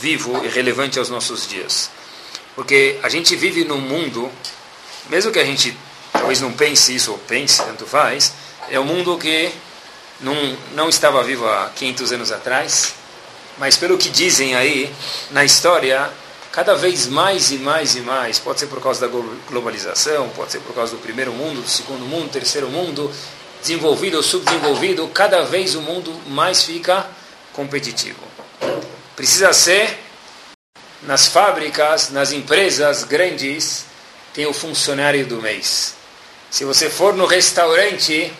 [0.00, 1.90] vivo e relevante aos nossos dias.
[2.54, 4.30] Porque a gente vive num mundo,
[5.08, 5.76] mesmo que a gente
[6.12, 8.32] talvez não pense isso ou pense, tanto faz,
[8.70, 9.52] é um mundo que
[10.20, 10.34] não,
[10.74, 12.94] não estava vivo há 500 anos atrás,
[13.58, 14.92] mas pelo que dizem aí
[15.30, 16.10] na história,
[16.50, 20.60] cada vez mais e mais e mais, pode ser por causa da globalização, pode ser
[20.60, 23.12] por causa do primeiro mundo, do segundo mundo, do terceiro mundo,
[23.60, 27.06] desenvolvido ou subdesenvolvido, cada vez o mundo mais fica
[27.52, 28.20] competitivo.
[29.14, 29.98] Precisa ser
[31.02, 33.86] nas fábricas, nas empresas grandes,
[34.34, 35.94] tem o funcionário do mês.
[36.50, 38.32] Se você for no restaurante,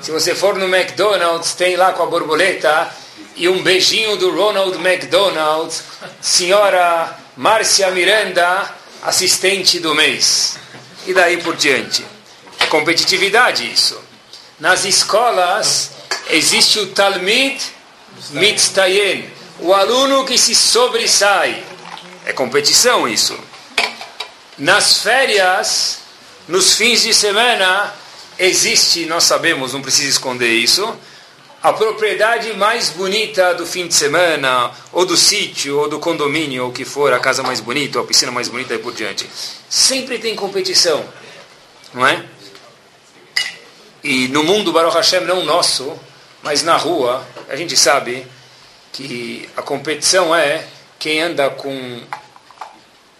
[0.00, 2.92] se você for no McDonald's, tem lá com a borboleta
[3.36, 5.74] e um beijinho do Ronald McDonald,
[6.20, 8.70] senhora Márcia Miranda,
[9.02, 10.58] assistente do mês.
[11.06, 12.04] E daí por diante.
[12.60, 14.11] É competitividade isso.
[14.62, 15.90] Nas escolas
[16.30, 17.60] existe o Talmid
[18.30, 21.64] Mitztayen, o aluno que se sobressai.
[22.24, 23.36] É competição isso.
[24.56, 25.98] Nas férias,
[26.46, 27.92] nos fins de semana,
[28.38, 30.96] existe, nós sabemos, não precisa esconder isso,
[31.60, 36.70] a propriedade mais bonita do fim de semana, ou do sítio, ou do condomínio, ou
[36.70, 39.28] o que for, a casa mais bonita, ou a piscina mais bonita e por diante.
[39.68, 41.04] Sempre tem competição,
[41.92, 42.24] não é?
[44.02, 45.98] E no mundo Baruch Hashem, não nosso,
[46.42, 48.26] mas na rua, a gente sabe
[48.92, 50.66] que a competição é
[50.98, 52.02] quem anda com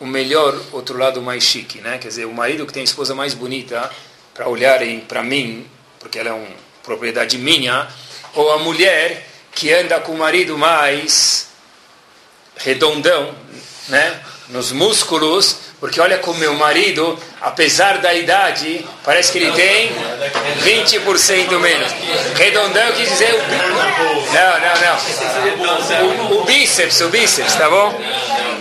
[0.01, 1.99] o melhor outro lado mais chique, né?
[1.99, 3.89] Quer dizer, o marido que tem a esposa mais bonita
[4.35, 5.67] para olharem para mim,
[6.01, 6.49] porque ela é uma
[6.83, 7.89] propriedade minha,
[8.35, 11.49] ou a mulher que anda com o marido mais
[12.57, 13.33] redondão,
[13.89, 14.21] né?
[14.49, 19.91] Nos músculos, porque olha como meu marido, apesar da idade, parece que ele tem
[20.63, 21.93] 20% menos.
[22.37, 23.39] Redondão quis dizer o...
[24.33, 24.77] Não, não,
[25.59, 26.37] não.
[26.37, 28.01] O, o, bíceps, o bíceps, tá bom?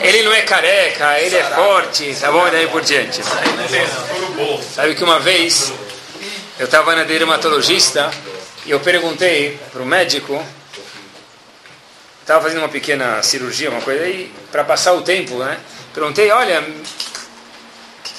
[0.02, 2.48] Ele não é careca, ele é forte, tá bom?
[2.48, 3.22] E daí por diante.
[4.74, 5.72] Sabe que uma vez
[6.58, 8.10] eu estava na dermatologista
[8.66, 10.44] e eu perguntei para o médico,
[12.20, 15.60] estava fazendo uma pequena cirurgia, uma coisa aí, para passar o tempo, né?
[15.94, 16.64] Perguntei, olha,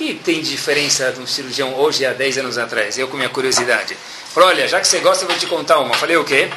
[0.02, 2.98] que, tem diferença de um cirurgião hoje há 10 anos atrás?
[2.98, 3.96] Eu com minha curiosidade.
[4.34, 5.94] Falei, olha, já que você gosta, eu vou te contar uma.
[5.94, 6.50] Falei, o quê?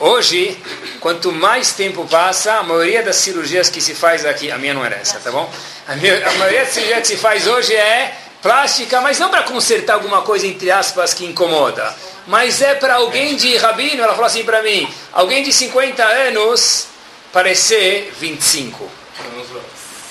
[0.00, 0.56] Hoje,
[1.00, 4.84] quanto mais tempo passa, a maioria das cirurgias que se faz aqui, a minha não
[4.84, 5.50] era essa, tá bom?
[5.86, 9.42] A, minha, a maioria das cirurgias que se faz hoje é plástica, mas não para
[9.42, 11.94] consertar alguma coisa, entre aspas, que incomoda.
[12.26, 16.86] Mas é para alguém de rabino, ela falou assim para mim, alguém de 50 anos
[17.32, 18.90] parecer 25.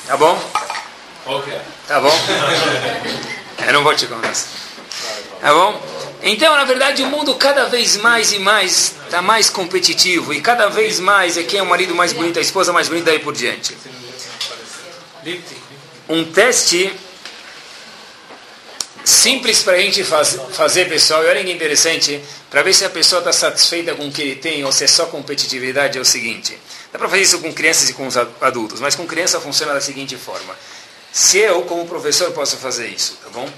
[0.08, 0.40] Tá bom?
[1.26, 1.54] Ok.
[1.88, 2.12] Tá bom?
[3.66, 4.34] Eu não vou te contar.
[5.42, 5.82] Tá bom?
[6.22, 10.70] Então, na verdade, o mundo cada vez mais e mais está mais competitivo e cada
[10.70, 13.34] vez mais é quem é o marido mais bonito, a esposa mais bonita e por
[13.34, 13.76] diante.
[16.08, 16.94] Um teste
[19.04, 22.90] simples para a gente faz, fazer, pessoal, e olha que interessante, para ver se a
[22.90, 26.06] pessoa está satisfeita com o que ele tem ou se é só competitividade, é o
[26.06, 26.58] seguinte.
[26.92, 29.82] Dá para fazer isso com crianças e com os adultos, mas com criança funciona da
[29.82, 30.56] seguinte forma.
[31.16, 33.50] Se eu, como professor, posso fazer isso, tá bom?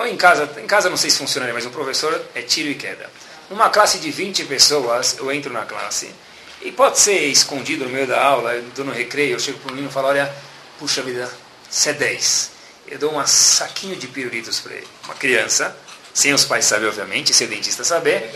[0.00, 2.74] Ou em casa, em casa não sei se funcionaria, mas o professor é tiro e
[2.74, 3.08] queda.
[3.48, 6.12] Numa classe de 20 pessoas, eu entro na classe,
[6.60, 9.68] e pode ser escondido no meio da aula, eu estou no recreio, eu chego para
[9.68, 10.34] o menino e falo, olha,
[10.76, 11.30] puxa vida,
[11.70, 12.50] você é 10.
[12.88, 14.88] Eu dou um saquinho de pirulitos para ele.
[15.04, 15.76] Uma criança,
[16.12, 18.28] sem os pais saber, obviamente, sem o dentista saber.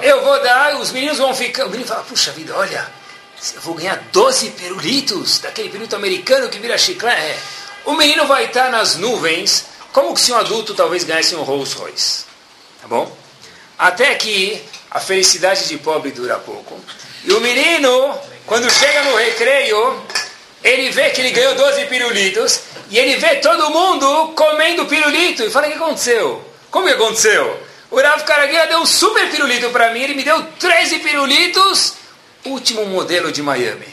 [0.00, 1.66] Eu vou dar, os meninos vão ficar.
[1.66, 2.90] O menino fala, puxa vida, olha,
[3.54, 7.20] eu vou ganhar 12 pirulitos, daquele pirulito americano que vira chiclete.
[7.20, 7.57] É.
[7.84, 11.74] O menino vai estar nas nuvens como que se um adulto talvez ganhasse um Rolls
[11.74, 12.24] Royce?
[12.80, 13.10] Tá bom?
[13.78, 16.78] Até que a felicidade de pobre dura pouco.
[17.24, 20.00] E o menino, quando chega no recreio,
[20.62, 22.60] ele vê que ele ganhou 12 pirulitos
[22.90, 25.42] e ele vê todo mundo comendo pirulito.
[25.42, 26.44] E fala: O que aconteceu?
[26.70, 27.60] Como que aconteceu?
[27.90, 31.94] O Rav Karaguia deu um super pirulito para mim, ele me deu 13 pirulitos,
[32.44, 33.88] último modelo de Miami.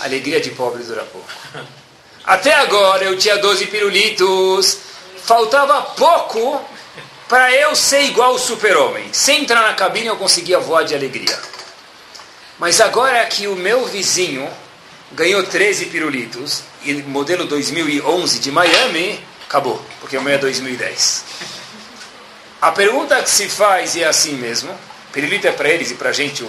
[0.00, 1.28] Alegria de pobre dura pouco.
[2.26, 4.78] Até agora eu tinha 12 pirulitos,
[5.22, 6.60] faltava pouco
[7.28, 9.08] para eu ser igual o super-homem.
[9.12, 11.38] Sem entrar na cabine eu conseguia voar de alegria.
[12.58, 14.50] Mas agora que o meu vizinho
[15.12, 21.24] ganhou 13 pirulitos, e modelo 2011 de Miami, acabou, porque o meu é 2010.
[22.60, 24.76] A pergunta que se faz é assim mesmo,
[25.12, 26.44] pirulito é para eles e para a gente,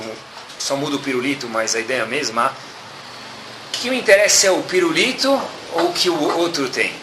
[0.58, 2.52] só muda o pirulito, mas a ideia é a mesma.
[3.68, 5.40] O que me interessa é o pirulito
[5.74, 6.94] ou que o outro tem?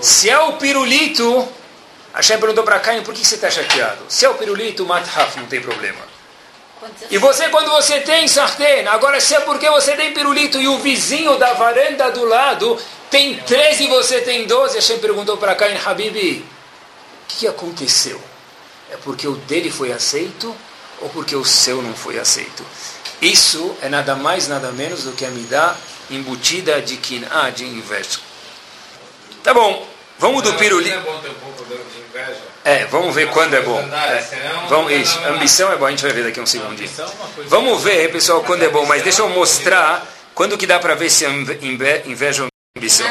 [0.00, 1.48] Se é o pirulito,
[2.14, 4.04] Hashem perguntou para Caim, por que você está chateado?
[4.08, 6.10] Se é o pirulito, mathaf, não tem problema.
[7.10, 10.78] E você, quando você tem sartén, agora se é porque você tem pirulito e o
[10.78, 12.78] vizinho da varanda do lado
[13.10, 16.46] tem 13 e você tem 12, Hashem perguntou para Caim, Habibi, o
[17.28, 18.20] que aconteceu?
[18.90, 20.56] É porque o dele foi aceito
[21.00, 22.64] ou porque o seu não foi aceito?
[23.20, 25.76] Isso é nada mais, nada menos do que a midá
[26.10, 28.20] embutida de quina, de inverso.
[29.42, 29.86] Tá bom,
[30.20, 30.98] Vamos do pirulito.
[32.62, 33.80] É, vamos ver quando é bom.
[33.80, 34.66] É.
[34.68, 36.76] Vamos, isso, ambição é bom, a gente vai ver daqui a um segundo.
[37.46, 41.08] Vamos ver, pessoal, quando é bom, mas deixa eu mostrar quando que dá para ver
[41.08, 41.30] se é
[42.04, 43.06] inveja ou ambição.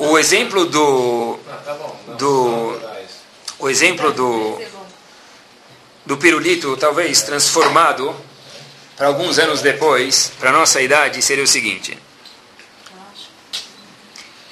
[0.00, 1.38] O exemplo do,
[2.18, 2.80] do
[3.60, 4.60] o exemplo do,
[6.04, 8.12] do pirulito, talvez transformado
[8.96, 11.96] para alguns anos depois, para a nossa idade, seria o seguinte: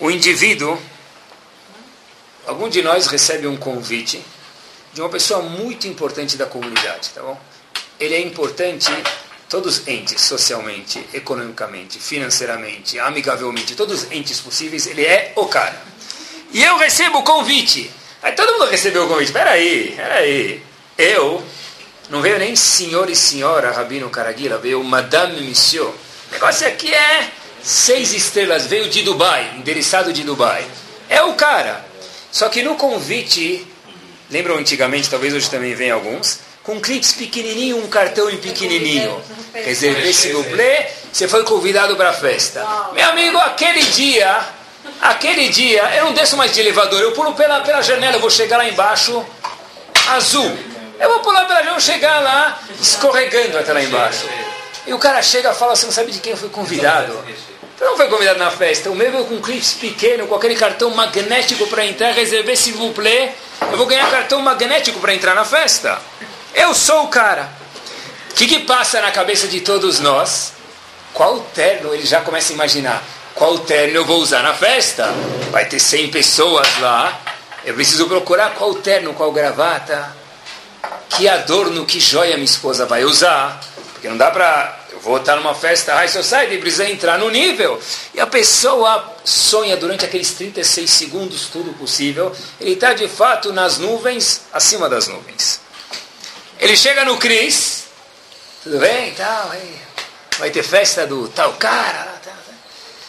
[0.02, 0.76] o indivíduo,
[2.44, 4.20] algum de nós recebe um convite
[4.92, 7.40] de uma pessoa muito importante da comunidade, tá bom?
[8.00, 8.90] Ele é importante,
[9.48, 15.80] todos os entes, socialmente, economicamente, financeiramente, amigavelmente, todos os entes possíveis, ele é o cara.
[16.50, 17.88] E eu recebo o convite.
[18.24, 19.28] Aí todo mundo recebeu o convite.
[19.28, 20.62] Espera aí, espera aí.
[20.98, 21.44] Eu,
[22.10, 25.90] não veio nem senhor e senhora Rabino Caraguila, veio Madame Monsieur.
[25.90, 27.30] O negócio aqui é
[27.62, 30.64] seis estrelas, veio de Dubai, endereçado de Dubai.
[31.08, 31.84] É o cara.
[32.30, 33.66] Só que no convite,
[34.30, 39.22] lembram antigamente, talvez hoje também venha alguns, com clips pequenininho, um cartão em pequenininho.
[39.52, 42.64] Reservei se dublê, você foi convidado para a festa.
[42.94, 44.46] Meu amigo, aquele dia
[45.00, 48.30] Aquele dia, eu não desço mais de elevador, eu pulo pela, pela janela, eu vou
[48.30, 49.24] chegar lá embaixo,
[50.10, 50.56] azul.
[50.98, 54.28] Eu vou pular pela janela, chegar lá, escorregando até lá embaixo.
[54.86, 57.18] E o cara chega e fala, você não sabe de quem foi convidado?
[57.82, 58.90] Você não foi convidado na festa.
[58.92, 62.94] O meu veio com clipe pequeno, com aquele cartão magnético para entrar, reservei s'il vous
[62.94, 63.34] plaît.
[63.60, 65.98] Eu vou ganhar cartão magnético para entrar na festa.
[66.54, 67.50] Eu sou o cara.
[68.30, 70.52] O que, que passa na cabeça de todos nós?
[71.12, 73.02] Qual terno ele já começa a imaginar?
[73.34, 75.08] qual terno eu vou usar na festa.
[75.50, 77.20] Vai ter 100 pessoas lá.
[77.64, 80.14] Eu preciso procurar qual terno, qual gravata,
[81.08, 83.60] que adorno, que joia minha esposa vai usar.
[83.92, 84.81] Porque não dá para.
[85.02, 87.80] Vou estar numa festa high society, precisa entrar no nível.
[88.14, 92.34] E a pessoa sonha durante aqueles 36 segundos tudo possível.
[92.60, 95.60] Ele está de fato nas nuvens, acima das nuvens.
[96.60, 97.86] Ele chega no Cris,
[98.62, 99.52] tudo bem, tal,
[100.38, 102.12] vai ter festa do tal cara,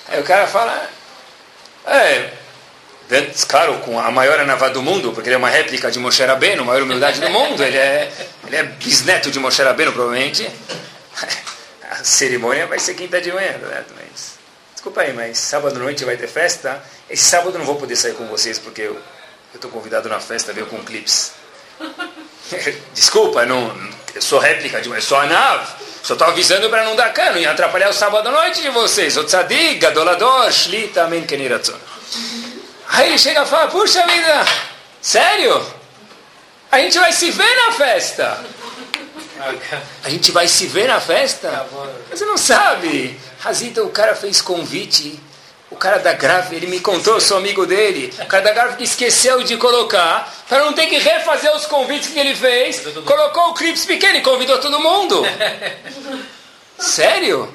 [0.07, 0.89] Aí o cara fala,
[1.85, 2.31] é,
[3.47, 6.63] claro, com a maior anavá do mundo, porque ele é uma réplica de Moshe Rabbeinu,
[6.63, 8.11] a maior humildade do mundo, ele é,
[8.45, 10.49] ele é bisneto de Moshe Rabbeinu, provavelmente.
[11.91, 13.83] A cerimônia vai ser quinta de manhã, né?
[13.95, 14.37] mas,
[14.73, 17.95] desculpa aí, mas sábado à noite vai ter festa, esse sábado eu não vou poder
[17.95, 18.99] sair com vocês, porque eu
[19.53, 21.33] estou convidado na festa, veio com clips.
[22.93, 23.75] Desculpa, não,
[24.13, 25.67] eu sou réplica, de, eu sou a nave.
[26.03, 29.15] Só estou avisando para não dar cano e atrapalhar o sábado à noite de vocês.
[29.15, 31.25] O tzadik, gadolador, shlita, amen.
[32.89, 34.45] Aí ele chega e fala, puxa vida,
[35.01, 35.65] sério?
[36.69, 38.43] A gente vai se ver na festa.
[40.03, 41.65] A gente vai se ver na festa?
[42.09, 43.19] Você não sabe.
[43.39, 45.19] Razita, o cara fez convite
[45.73, 48.13] o cara da grave, ele me contou, eu sou amigo dele.
[48.19, 52.09] O cara da grave que esqueceu de colocar, para não ter que refazer os convites
[52.09, 55.23] que ele fez, colocou o clips pequeno e convidou todo mundo.
[56.77, 57.51] Sério?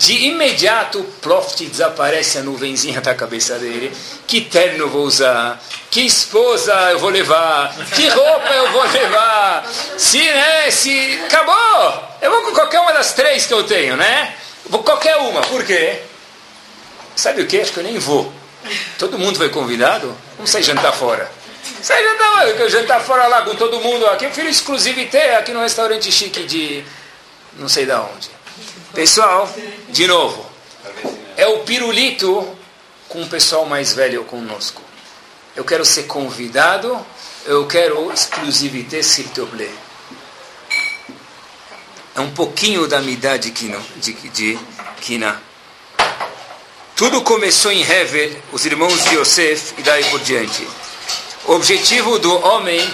[0.00, 3.94] De imediato, o Profit desaparece a nuvenzinha da cabeça dele.
[4.26, 5.62] Que terno vou usar?
[5.90, 7.76] Que esposa eu vou levar?
[7.94, 9.62] Que roupa eu vou levar?
[9.98, 11.20] Se, né, se...
[11.26, 12.02] Acabou!
[12.22, 14.34] Eu vou com qualquer uma das três que eu tenho, né?
[14.70, 15.42] Vou qualquer uma.
[15.42, 16.00] Por quê?
[17.14, 17.60] Sabe o que?
[17.60, 18.32] Acho que eu nem vou.
[18.98, 20.16] Todo mundo foi convidado?
[20.36, 21.30] Vamos sair jantar fora.
[21.82, 24.24] Sai jantar, eu jantar fora lá com todo mundo aqui.
[24.24, 26.82] Eu prefiro exclusivité aqui no restaurante chique de
[27.58, 28.39] não sei da onde.
[28.94, 29.48] Pessoal,
[29.90, 30.44] de novo,
[31.36, 32.56] é o pirulito
[33.08, 34.82] com o pessoal mais velho conosco.
[35.54, 36.98] Eu quero ser convidado,
[37.46, 39.72] eu quero exclusivité, s'il te plaît.
[42.16, 43.78] É um pouquinho da minha idade, Kina.
[43.96, 44.58] De, de,
[45.00, 45.40] Kina.
[46.96, 50.66] Tudo começou em Hevel, os irmãos de Yosef e daí por diante.
[51.46, 52.86] O objetivo do homem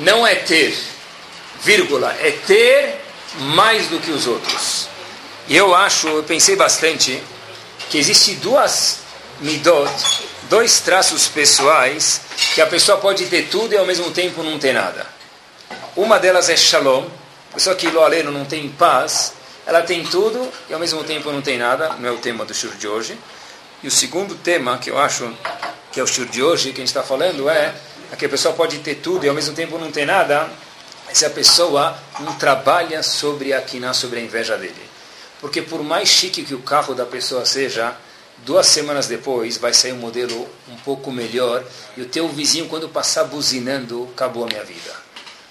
[0.00, 0.78] não é ter,
[1.62, 3.00] vírgula, é ter
[3.38, 4.91] mais do que os outros.
[5.48, 7.22] E eu acho, eu pensei bastante,
[7.90, 8.98] que existe duas
[9.40, 9.90] midot,
[10.48, 12.20] dois traços pessoais,
[12.54, 15.06] que a pessoa pode ter tudo e ao mesmo tempo não ter nada.
[15.96, 17.06] Uma delas é shalom,
[17.50, 19.34] a pessoa que lo aleno não tem paz,
[19.66, 22.54] ela tem tudo e ao mesmo tempo não tem nada, não é o tema do
[22.54, 23.18] show de hoje.
[23.82, 25.30] E o segundo tema que eu acho
[25.90, 27.74] que é o show de hoje, que a gente está falando, é,
[28.12, 30.48] é que a pessoa pode ter tudo e ao mesmo tempo não tem nada,
[31.12, 34.91] se a pessoa não trabalha sobre a quina, sobre a inveja dele.
[35.42, 37.96] Porque por mais chique que o carro da pessoa seja,
[38.38, 41.64] duas semanas depois vai sair um modelo um pouco melhor
[41.96, 45.02] e o teu vizinho, quando passar buzinando, acabou a minha vida.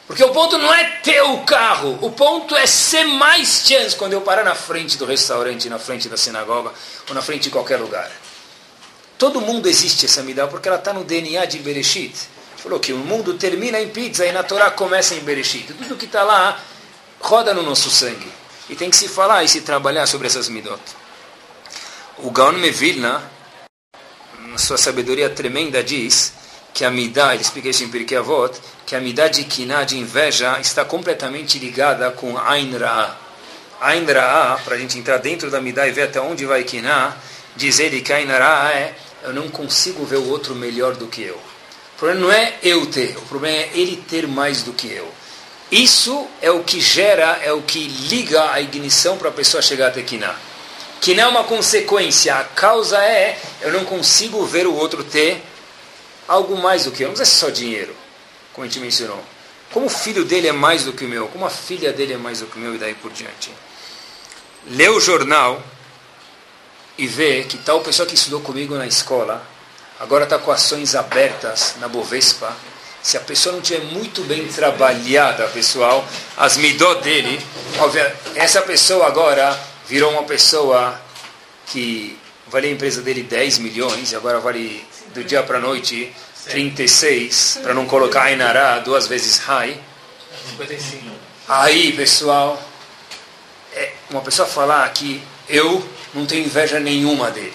[0.08, 4.14] Porque o ponto não é ter o carro, o ponto é ser mais chance quando
[4.14, 6.72] eu parar na frente do restaurante, na frente da sinagoga
[7.10, 8.10] ou na frente de qualquer lugar.
[9.18, 12.16] todo mundo existe essa midá, porque ela está no DNA de Bereshit.
[12.58, 15.74] Falou que o mundo termina em pizza e na Torá começa em Bereshit.
[15.74, 16.60] Tudo que está lá
[17.20, 18.41] roda no nosso sangue.
[18.72, 20.82] E tem que se falar e se trabalhar sobre essas midot.
[22.19, 23.22] O Gaon Mevilna,
[24.47, 26.32] na sua sabedoria tremenda, diz
[26.74, 29.97] que a midá, ele explica isso em Pirkei Avot, que a midá de kiná, de
[29.97, 33.17] inveja, está completamente ligada com Ain Ra'ah.
[33.82, 37.17] Ain Ra'ah, para a gente entrar dentro da midá e ver até onde vai kiná,
[37.57, 41.22] diz ele que Ain Ra'ah é eu não consigo ver o outro melhor do que
[41.22, 41.36] eu.
[41.36, 45.11] O problema não é eu ter, o problema é ele ter mais do que eu.
[45.72, 49.88] Isso é o que gera, é o que liga a ignição para a pessoa chegar
[49.88, 50.36] até Kiná.
[50.99, 55.41] Kiná é uma consequência, a causa é eu não consigo ver o outro ter
[56.28, 57.09] algo mais do que eu.
[57.09, 57.95] Não ser só dinheiro,
[58.53, 59.24] como a gente mencionou.
[59.72, 62.17] Como o filho dele é mais do que o meu, como a filha dele é
[62.17, 63.49] mais do que o meu e daí por diante.
[64.67, 65.63] Lê o jornal
[66.97, 69.41] e vê que tal pessoa que estudou comigo na escola,
[69.99, 72.53] agora está com ações abertas na Bovespa.
[73.02, 77.39] Se a pessoa não tiver muito bem trabalhada, pessoal, as midot dele,
[78.36, 80.99] essa pessoa agora virou uma pessoa
[81.68, 86.14] que valia a empresa dele 10 milhões e agora vale do dia para a noite
[86.45, 89.78] 36, para não colocar Ainará duas vezes high.
[91.47, 92.62] Aí, pessoal,
[93.74, 97.54] é uma pessoa falar que eu não tenho inveja nenhuma dele.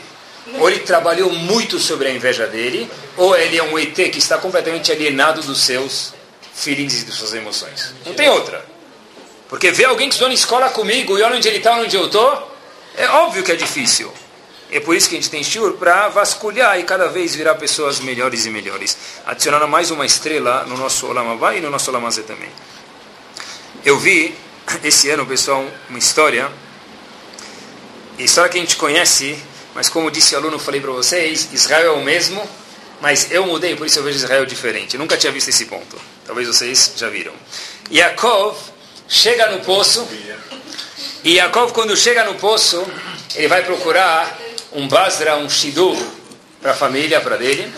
[0.55, 4.38] Ou ele trabalhou muito sobre a inveja dele, ou ele é um ET que está
[4.38, 6.14] completamente alienado dos seus
[6.55, 7.92] feelings e das suas emoções.
[8.05, 8.64] Não tem outra.
[9.49, 12.07] Porque ver alguém que estudou na escola comigo e olha onde ele está, onde eu
[12.07, 12.57] estou,
[12.97, 14.12] é óbvio que é difícil.
[14.70, 18.01] É por isso que a gente tem shiur para vasculhar e cada vez virar pessoas
[18.01, 18.97] melhores e melhores.
[19.24, 22.49] Adicionando mais uma estrela no nosso Olamabá e no nosso Olamazé também.
[23.84, 24.34] Eu vi
[24.82, 26.51] esse ano, pessoal, uma história
[28.24, 29.38] história que a gente conhece,
[29.76, 32.42] mas como disse o aluno, falei para vocês, Israel é o mesmo,
[32.98, 34.96] mas eu mudei, por isso eu vejo Israel diferente.
[34.96, 36.00] Nunca tinha visto esse ponto.
[36.26, 37.34] Talvez vocês já viram.
[37.92, 38.56] Yaakov
[39.06, 40.08] chega no poço,
[41.22, 42.86] e Yaakov, quando chega no poço,
[43.34, 44.38] ele vai procurar
[44.72, 45.94] um Basra, um Shidur,
[46.62, 47.70] para a família, para dele.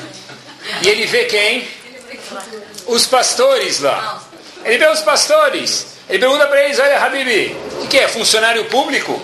[0.83, 1.69] E ele vê quem?
[2.87, 4.23] Os pastores lá.
[4.65, 5.99] Ele vê os pastores.
[6.09, 8.07] Ele pergunta para eles: Olha, Habibi, o que é?
[8.07, 9.21] Funcionário público?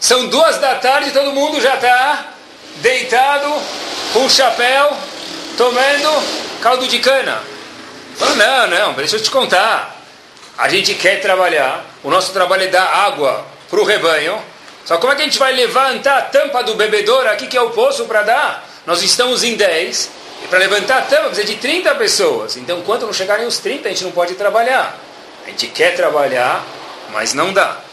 [0.00, 2.24] São duas da tarde, todo mundo já está
[2.76, 3.52] deitado,
[4.14, 4.96] com chapéu,
[5.58, 6.22] tomando
[6.62, 7.38] caldo de cana.
[8.18, 9.94] Não, não, deixa eu te contar.
[10.56, 14.40] A gente quer trabalhar, o nosso trabalho é dar água para o rebanho.
[14.86, 17.60] Só como é que a gente vai levantar a tampa do bebedouro aqui, que é
[17.60, 18.68] o poço, para dar?
[18.86, 20.10] Nós estamos em 10,
[20.44, 22.56] e para levantar a tampa precisa de 30 pessoas.
[22.56, 24.98] Então, enquanto não chegarem os 30, a gente não pode trabalhar.
[25.44, 26.64] A gente quer trabalhar,
[27.12, 27.89] mas não dá.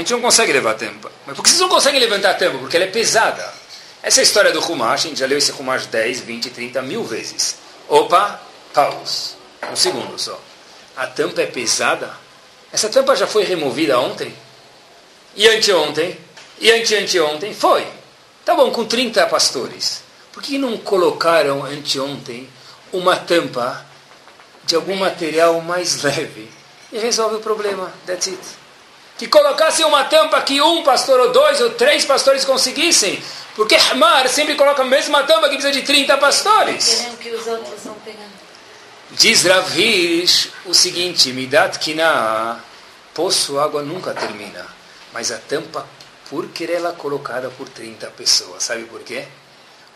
[0.00, 1.12] Gente não consegue levar a tampa.
[1.26, 2.56] Mas por que vocês não conseguem levantar a tampa?
[2.56, 3.52] Porque ela é pesada.
[4.02, 6.80] Essa é a história do Rumash, a gente já leu esse Rumash 10, 20, 30
[6.80, 7.56] mil vezes.
[7.86, 8.40] Opa,
[8.72, 9.36] paus.
[9.70, 10.40] Um segundo só.
[10.96, 12.10] A tampa é pesada?
[12.72, 14.34] Essa tampa já foi removida ontem?
[15.36, 16.18] E anteontem?
[16.58, 17.52] E anteanteontem?
[17.52, 17.86] Foi.
[18.42, 20.02] Tá bom, com 30 pastores.
[20.32, 22.48] Por que não colocaram anteontem
[22.90, 23.84] uma tampa
[24.64, 26.48] de algum material mais leve?
[26.90, 27.92] E resolve o problema.
[28.06, 28.59] That's it
[29.20, 33.22] que colocassem uma tampa que um pastor ou dois ou três pastores conseguissem.
[33.54, 37.06] Porque Hamar sempre coloca a mesma tampa que precisa de 30 pastores.
[37.20, 38.32] que os outros vão pegando.
[39.10, 42.64] Diz Ravish o seguinte, Midat Kina,
[43.12, 44.66] poço água nunca termina.
[45.12, 45.86] Mas a tampa,
[46.30, 48.62] por querer ela colocada por 30 pessoas.
[48.62, 49.26] Sabe por quê?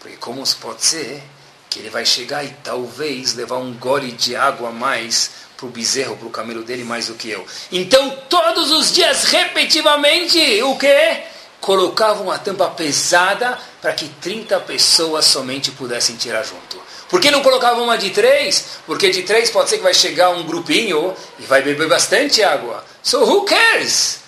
[0.01, 1.23] Porque como pode ser
[1.71, 5.69] que ele vai chegar e talvez levar um gole de água a mais para o
[5.69, 7.47] bezerro, para o camelo dele mais do que eu.
[7.71, 11.23] Então, todos os dias, repetitivamente, o que?
[11.61, 16.83] Colocavam a tampa pesada para que 30 pessoas somente pudessem tirar junto.
[17.09, 18.81] Por que não colocavam uma de três?
[18.87, 22.85] Porque de três pode ser que vai chegar um grupinho e vai beber bastante água.
[23.03, 24.21] So who cares?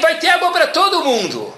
[0.00, 1.52] Vai ter água para todo mundo.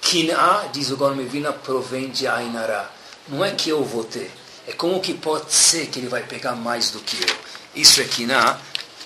[0.00, 2.88] Kina, diz o Gormevina, provém de Ainara.
[3.26, 4.30] Não é que eu vou ter.
[4.68, 7.36] É como que pode ser que ele vai pegar mais do que eu.
[7.76, 8.58] Isso é Kiná,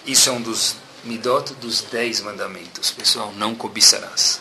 [0.07, 2.93] isso é um dos midot dos dez mandamentos.
[2.93, 4.41] Pessoal, não cobiçarás.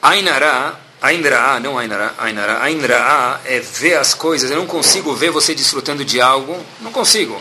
[0.00, 4.50] Ainará, Aindraá, não Ainará, Ainará, Aindraá é ver as coisas.
[4.50, 6.64] Eu não consigo ver você desfrutando de algo.
[6.80, 7.40] Não consigo.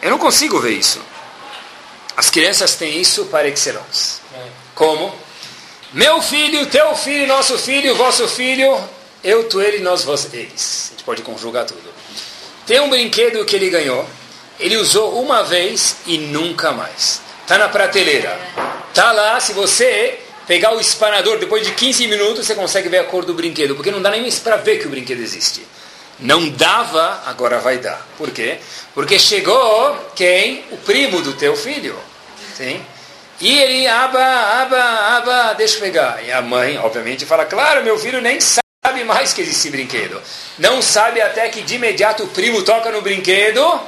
[0.00, 1.00] Eu não consigo ver isso.
[2.16, 4.20] As crianças têm isso para excellence.
[4.74, 5.14] Como?
[5.92, 8.82] Meu filho, teu filho, nosso filho, vosso filho,
[9.22, 10.88] eu, tu, ele, nós, vós, eles.
[10.88, 11.92] A gente pode conjugar tudo.
[12.66, 14.08] Tem um brinquedo que ele ganhou,
[14.60, 17.20] ele usou uma vez e nunca mais.
[17.42, 18.38] Está na prateleira.
[18.88, 23.04] Está lá, se você pegar o espanador, depois de 15 minutos você consegue ver a
[23.04, 25.66] cor do brinquedo, porque não dá nem para ver que o brinquedo existe.
[26.20, 28.06] Não dava, agora vai dar.
[28.16, 28.58] Por quê?
[28.94, 30.64] Porque chegou quem?
[30.70, 31.98] O primo do teu filho.
[32.56, 32.80] Sim?
[33.40, 34.24] E ele, aba,
[34.62, 36.22] aba, aba, deixa eu pegar.
[36.24, 38.61] E a mãe, obviamente, fala, claro, meu filho nem sabe
[39.06, 40.20] mais que existe brinquedo.
[40.58, 43.80] Não sabe até que de imediato o primo toca no brinquedo,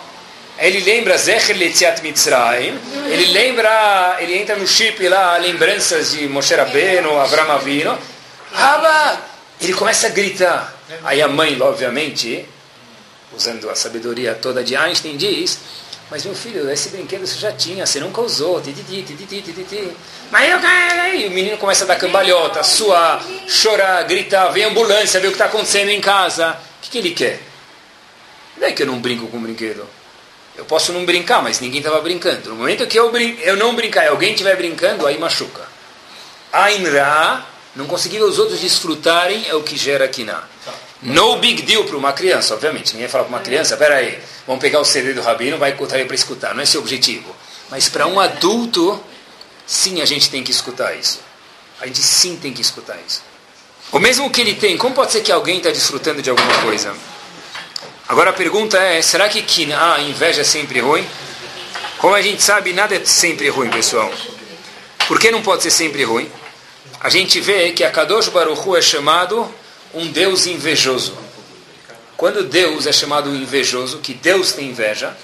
[0.56, 2.78] ele lembra Zecher Letziat Mitzrayim,
[3.08, 7.98] ele lembra, ele entra no chip lá, lembranças de Moshe Rabbeinu, Avram Avino,
[8.54, 9.20] aba,
[9.60, 10.72] ele começa a gritar.
[11.02, 12.46] Aí a mãe, obviamente,
[13.36, 15.58] usando a sabedoria toda de Einstein, diz:
[16.14, 18.60] Mas meu filho, esse brinquedo você já tinha, você nunca usou.
[18.60, 19.90] Tititi, tititi, tititi.
[20.30, 20.60] Mas eu
[21.18, 25.34] E o menino começa a dar cambalhota, suar, chorar, gritar: Vem ambulância, vê o que
[25.34, 26.50] está acontecendo em casa.
[26.52, 27.42] O que, que ele quer?
[28.56, 29.84] Não é que eu não brinco com brinquedo.
[30.56, 32.50] Eu posso não brincar, mas ninguém estava brincando.
[32.50, 35.66] No momento que eu, brin eu não brincar e alguém estiver brincando, aí machuca.
[36.52, 37.44] Ain Ra
[37.74, 40.44] não conseguir os outros desfrutarem é o que gera Kiná.
[41.04, 42.94] No big deal para uma criança, obviamente.
[42.94, 46.06] Ninguém fala para uma criança, peraí, vamos pegar o CD do Rabino, vai encontrar ele
[46.06, 46.54] para escutar.
[46.54, 47.34] Não é esse o objetivo.
[47.70, 49.02] Mas para um adulto,
[49.66, 51.20] sim, a gente tem que escutar isso.
[51.80, 53.22] A gente sim tem que escutar isso.
[53.92, 56.94] O mesmo que ele tem, como pode ser que alguém está desfrutando de alguma coisa?
[58.08, 61.06] Agora a pergunta é, será que Kiná, inveja é sempre ruim?
[61.98, 64.10] Como a gente sabe, nada é sempre ruim, pessoal.
[65.06, 66.30] Por que não pode ser sempre ruim?
[67.04, 69.46] a gente vê que a Kadosh Baruch Hu é chamado
[69.94, 71.16] um Deus invejoso.
[72.16, 75.16] Quando Deus é chamado invejoso, que Deus tem inveja,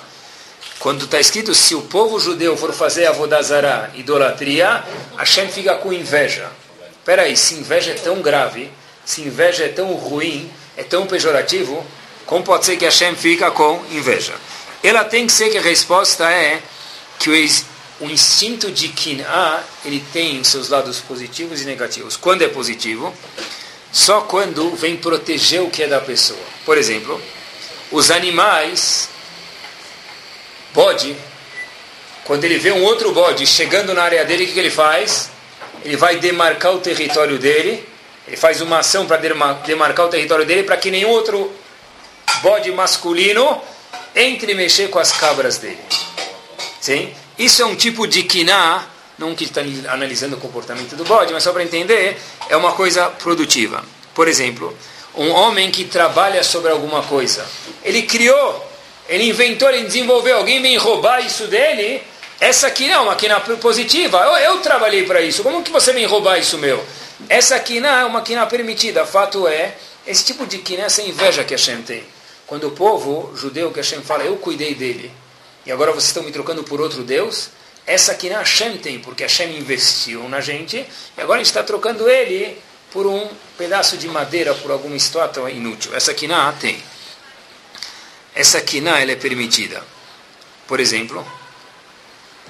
[0.78, 4.82] quando está escrito se o povo judeu for fazer avodazara, idolatria,
[5.16, 6.50] Hashem fica com inveja.
[6.98, 8.70] Espera aí, se inveja é tão grave,
[9.04, 11.84] se inveja é tão ruim, é tão pejorativo,
[12.24, 14.34] como pode ser que Hashem fica com inveja?
[14.82, 16.62] Ela tem que ser que a resposta é
[17.18, 17.28] que
[18.00, 22.16] o instinto de Kin'a, ele tem seus lados positivos e negativos.
[22.16, 23.14] Quando é positivo,
[23.92, 26.38] só quando vem proteger o que é da pessoa.
[26.64, 27.20] Por exemplo,
[27.90, 29.08] os animais,
[30.72, 31.16] bode,
[32.24, 35.30] quando ele vê um outro bode chegando na área dele, o que, ele faz?
[35.84, 37.84] Ele vai demarcar o território dele,
[38.28, 39.16] ele faz uma ação para
[39.66, 41.52] demarcar o território dele para que nenhum outro
[42.42, 43.60] bode masculino
[44.14, 45.80] entre mexer com as cabras dele.
[46.80, 47.12] Sim?
[47.38, 48.86] Isso é um tipo de kiná,
[49.18, 52.16] não que está analisando o comportamento do bode, mas só para entender,
[52.50, 53.82] é uma coisa produtiva.
[54.14, 54.76] Por exemplo,
[55.14, 57.46] um homem que trabalha sobre alguma coisa,
[57.82, 58.68] ele criou,
[59.08, 62.02] ele inventou, ele desenvolveu, alguém vem roubar isso dele,
[62.38, 64.18] essa aqui não uma quina positiva.
[64.18, 65.42] Eu, eu trabalhei para isso.
[65.42, 66.82] Como que você vem roubar isso meu?
[67.28, 69.06] Essa quina é uma quina permitida.
[69.06, 69.74] Fato é,
[70.06, 72.02] esse tipo de quina é essa inveja que Hashem tem.
[72.46, 75.12] Quando o povo judeu que Hashem fala, eu cuidei dele
[75.64, 77.50] e agora vocês estão me trocando por outro Deus,
[77.86, 81.62] essa aqui na Hashem tem, porque Hashem investiu na gente, e agora a gente está
[81.62, 82.56] trocando ele
[82.92, 85.94] por um pedaço de madeira, por alguma estátua inútil.
[85.94, 86.82] Essa aqui na tem.
[88.34, 89.82] Essa aqui na ela é permitida.
[90.66, 91.26] Por exemplo,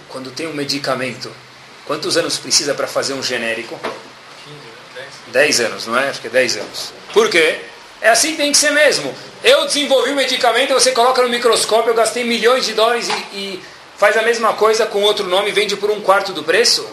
[0.08, 1.32] quando tem um medicamento,
[1.86, 3.78] quantos anos precisa para fazer um genérico?
[5.28, 6.08] 10 anos, não é?
[6.08, 6.92] Acho que é 10 anos.
[7.12, 7.60] Por quê?
[8.00, 9.14] É assim que tem que ser mesmo.
[9.42, 13.62] Eu desenvolvi um medicamento, você coloca no microscópio, eu gastei milhões de dólares e, e
[14.00, 16.88] faz a mesma coisa com outro nome e vende por um quarto do preço?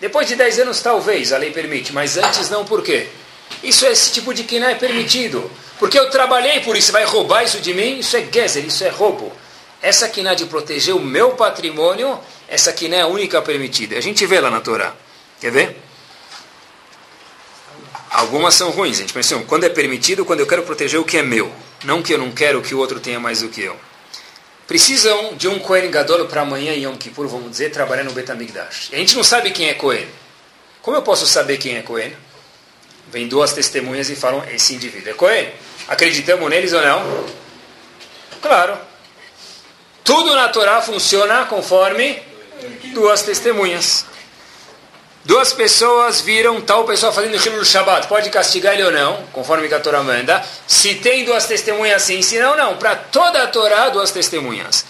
[0.00, 3.06] Depois de 10 anos, talvez, a lei permite, mas antes não, por quê?
[3.62, 5.48] Isso é esse tipo de que não é permitido.
[5.78, 8.00] Porque eu trabalhei por isso, vai roubar isso de mim?
[8.00, 9.32] Isso é gezer, isso é roubo.
[9.80, 13.96] Essa quiná de proteger o meu patrimônio, essa quiná é a única permitida.
[13.96, 14.94] A gente vê lá na Torá.
[15.40, 15.76] Quer ver?
[18.10, 18.96] Algumas são ruins.
[18.96, 21.52] A gente pensa, assim, quando é permitido, quando eu quero proteger o que é meu,
[21.84, 23.78] não que eu não quero que o outro tenha mais do que eu.
[24.68, 28.90] Precisam de um Kohen Gadol para amanhã em Yom Kippur, vamos dizer, trabalhar no Betamigdash.
[28.92, 30.06] A gente não sabe quem é Kohen.
[30.82, 32.14] Como eu posso saber quem é Kohen?
[33.10, 35.48] Vem duas testemunhas e falam, esse indivíduo é Kohen.
[35.88, 37.28] Acreditamos neles ou não?
[38.42, 38.76] Claro.
[40.04, 42.22] Tudo na Torá funciona conforme
[42.92, 44.04] duas testemunhas.
[45.24, 49.80] Duas pessoas viram tal pessoa fazendo Hilul Shabbat, pode castigar ele ou não, conforme a
[49.80, 50.42] Torá manda.
[50.66, 52.76] Se tem duas testemunhas sim, se não, não.
[52.76, 54.84] Para toda a Torá, duas testemunhas.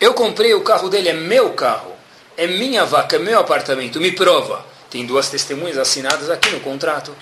[0.00, 1.92] Eu comprei o carro dele, é meu carro,
[2.36, 4.64] é minha vaca, é meu apartamento, me prova.
[4.90, 7.14] Tem duas testemunhas assinadas aqui no contrato.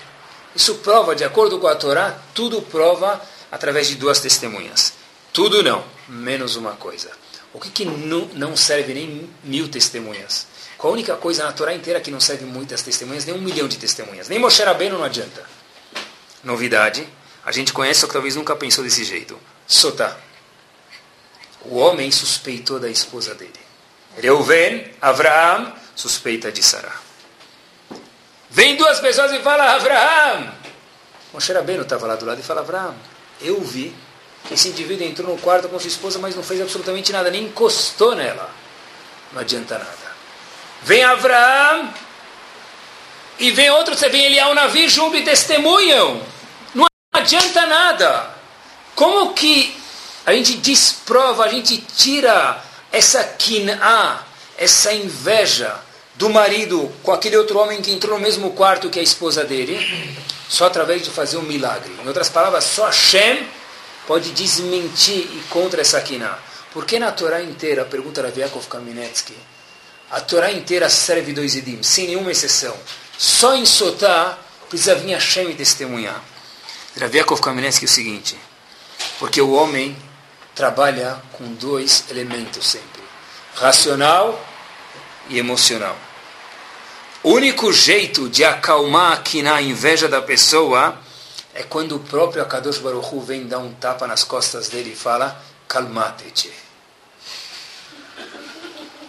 [0.55, 3.21] Isso prova, de acordo com a Torá, tudo prova
[3.51, 4.93] através de duas testemunhas.
[5.33, 7.11] Tudo não, menos uma coisa.
[7.53, 10.47] O que, que não serve nem mil testemunhas?
[10.77, 13.25] Qual a única coisa na Torá inteira que não serve muitas testemunhas?
[13.25, 14.27] Nem um milhão de testemunhas.
[14.27, 15.43] Nem Moshe Rabbeinu não adianta.
[16.43, 17.07] Novidade.
[17.45, 19.39] A gente conhece, só que talvez nunca pensou desse jeito.
[19.67, 20.17] Sotá.
[21.61, 23.53] O homem suspeitou da esposa dele.
[24.17, 26.95] Reuven, Avraham, suspeita de Sarah.
[28.49, 30.53] Vem duas pessoas e fala, Abraham.
[31.33, 32.95] Moshe Rabbeinu estava lá do lado e fala, Abraham,
[33.41, 33.93] eu vi
[34.47, 37.45] que esse indivíduo entrou no quarto com sua esposa, mas não fez absolutamente nada, nem
[37.45, 38.49] encostou nela.
[39.33, 40.04] Não adianta nada.
[40.83, 41.93] Vem Abraão
[43.39, 46.21] e vem outro, você vem Eliel Navi e testemunham.
[46.73, 48.29] Não adianta nada.
[48.95, 49.75] Como que
[50.25, 54.23] a gente desprova, a gente tira essa quina,
[54.57, 55.75] essa inveja
[56.15, 60.17] do marido com aquele outro homem que entrou no mesmo quarto que a esposa dele,
[60.47, 61.91] só através de fazer um milagre.
[62.01, 63.45] Em outras palavras, só Hashem
[64.07, 66.37] pode desmentir e contra essa quina.
[66.71, 69.35] Por que na Torá inteira, pergunta Rav Yaakov Kaminetsky,
[70.15, 72.73] a Torá inteira serve dois edim, sem nenhuma exceção.
[73.17, 74.37] Só em Sotá
[74.69, 76.23] precisa vir Hashem e testemunhar.
[76.97, 78.37] Rav Yaakov Kaminetsky é o seguinte,
[79.19, 79.93] porque o homem
[80.55, 83.03] trabalha com dois elementos sempre,
[83.55, 84.41] racional
[85.27, 85.97] e emocional.
[87.21, 90.97] O único jeito de acalmar aqui na inveja da pessoa
[91.53, 94.95] é quando o próprio Akadosh Baruch Hu vem dar um tapa nas costas dele e
[94.95, 95.37] fala,
[95.67, 96.63] calmate-te.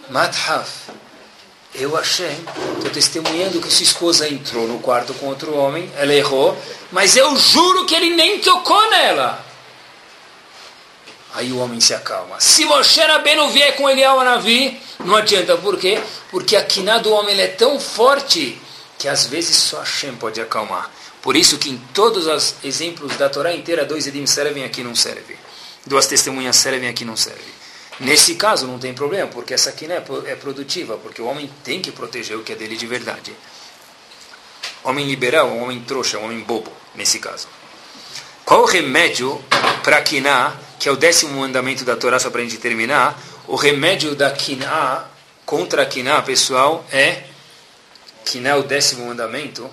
[0.09, 0.68] Madhav,
[1.79, 2.37] eu achei,
[2.77, 6.57] estou testemunhando que sua esposa entrou no quarto com outro homem, ela errou,
[6.91, 9.45] mas eu juro que ele nem tocou nela.
[11.35, 12.41] Aí o homem se acalma.
[12.41, 15.55] Se Moshe Rabbeinu vier com Eliel Anavi, não adianta.
[15.59, 16.01] Por quê?
[16.31, 18.59] Porque a quiná do homem é tão forte
[18.99, 20.91] que às vezes só Hashem pode acalmar.
[21.20, 24.95] Por isso que em todos os exemplos da Torá inteira, dois edim servem, aqui não
[24.95, 25.37] serve.
[25.85, 27.45] Duas testemunhas servem, aqui não serve.
[27.99, 31.80] Nesse caso não tem problema, porque essa quiná é, é produtiva, porque o homem tem
[31.80, 33.34] que proteger o que é dele de verdade.
[34.84, 37.49] Homem liberal, homem trouxa, homem bobo, nesse caso.
[38.44, 39.42] Qual o remédio
[39.82, 43.57] para quiná que é o décimo mandamento da Torá, só para a gente terminar, o
[43.57, 45.05] remédio da Kiná
[45.44, 47.24] contra a pessoal, é
[48.44, 49.70] é o décimo mandamento,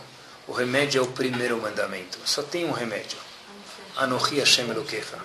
[0.47, 2.19] o remédio é o primeiro mandamento.
[2.23, 3.17] Só tem um remédio.
[3.97, 5.17] Anohi Hashem Elokecha.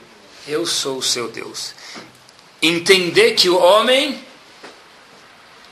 [0.46, 1.74] Eu sou o seu Deus.
[2.61, 4.22] Entender que o homem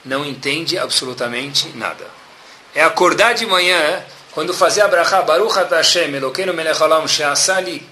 [0.05, 2.07] não entende absolutamente nada.
[2.75, 6.79] É acordar de manhã, quando fazer a brachá, Baruch Hashem Elokeinu melech
[7.09, 7.87] she'asali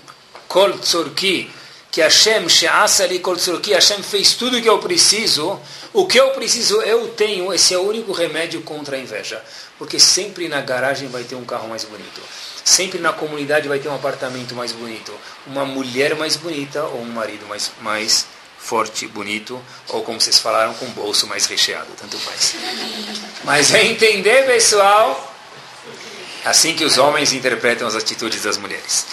[0.47, 1.51] kol tzorki
[1.95, 5.61] que Hashem, She'asali Kol que Hashem fez tudo o que eu preciso,
[5.92, 9.40] o que eu preciso eu tenho, esse é o único remédio contra a inveja.
[9.78, 12.20] Porque sempre na garagem vai ter um carro mais bonito.
[12.64, 15.12] Sempre na comunidade vai ter um apartamento mais bonito.
[15.47, 18.26] Uma mulher mais bonita ou um marido mais, mais
[18.65, 22.55] forte, bonito, ou como vocês falaram, com bolso mais recheado, tanto faz.
[23.45, 25.35] Mas é entender, pessoal,
[26.45, 29.07] assim que os homens interpretam as atitudes das mulheres.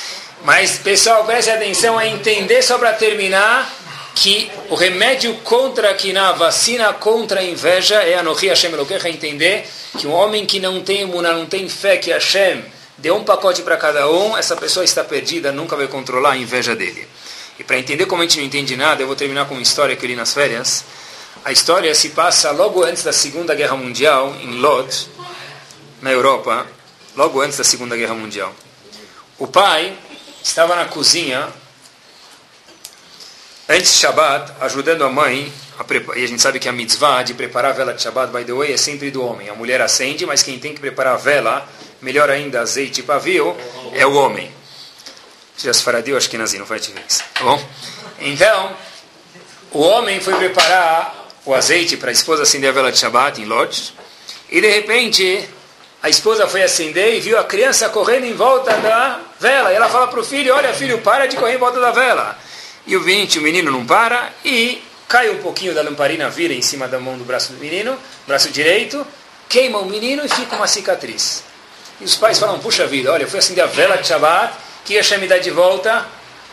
[0.45, 3.70] Mas, pessoal, preste atenção a entender, só para terminar,
[4.16, 9.10] que o remédio contra a na vacina contra a inveja é a Nohi Hashem Elokecha,
[9.10, 12.64] entender que um homem que não tem imunidade, não tem fé que Hashem
[12.97, 16.76] deu um pacote para cada um, essa pessoa está perdida, nunca vai controlar a inveja
[16.76, 17.08] dele.
[17.60, 19.95] E para entender como a gente não entende nada, eu vou terminar com uma história
[19.95, 20.84] que eu li nas férias.
[21.43, 25.10] A história se passa logo antes da Segunda Guerra Mundial, em Lod,
[26.02, 26.68] na Europa,
[27.16, 28.54] logo antes da Segunda Guerra Mundial.
[29.39, 29.97] O pai
[30.43, 31.47] estava na cozinha,
[33.68, 37.34] antes de Shabbat, ajudando a mãe, a e a gente sabe que a mitzvah de
[37.34, 39.49] preparar a vela de Shabbat, by the way, é sempre do homem.
[39.49, 41.68] A mulher acende, mas quem tem que preparar a vela,
[42.02, 43.58] melhor ainda, azeite e pavio,
[43.93, 44.52] é o homem.
[45.58, 47.24] Já se faradio, acho que nazi, não faz diferença.
[47.34, 47.64] Tá bom?
[48.20, 48.76] Então,
[49.72, 53.45] o homem foi preparar o azeite para a esposa acender a vela de Shabbat em
[53.45, 53.93] Lodz,
[54.49, 55.49] e de repente
[56.04, 59.72] a esposa foi acender e viu a criança correndo em volta da vela.
[59.72, 62.38] E ela fala para o filho: Olha, filho, para de correr em volta da vela.
[62.88, 66.62] E o 20, o menino não para e cai um pouquinho da lamparina, vira em
[66.62, 67.95] cima da mão do braço do menino,
[68.26, 69.06] braço direito,
[69.47, 71.43] queima o menino e fica uma cicatriz.
[71.99, 74.54] E os pais falam: Puxa vida, olha, eu fui acender a vela de Shabbat,
[74.86, 76.07] que me dar de volta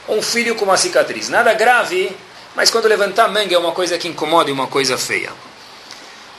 [0.08, 1.28] um filho com uma cicatriz.
[1.28, 2.14] Nada grave,
[2.54, 5.32] mas quando levantar a manga é uma coisa que incomoda e uma coisa feia.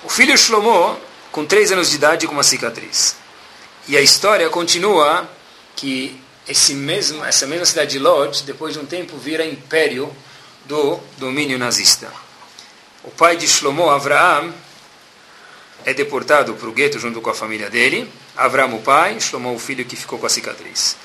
[0.04, 1.00] O filho Shlomo
[1.32, 3.16] com três anos de idade com uma cicatriz.
[3.88, 5.30] E a história continua
[5.76, 10.14] que esse mesmo, essa mesma cidade de Lodz, depois de um tempo, vira império
[10.66, 12.12] do domínio nazista.
[13.04, 14.54] O pai de Shlomo, Avraham,
[15.86, 18.12] é deportado para o gueto junto com a família dele.
[18.36, 20.96] Avraham, o pai, Shlomo, o filho que ficou com a cicatriz.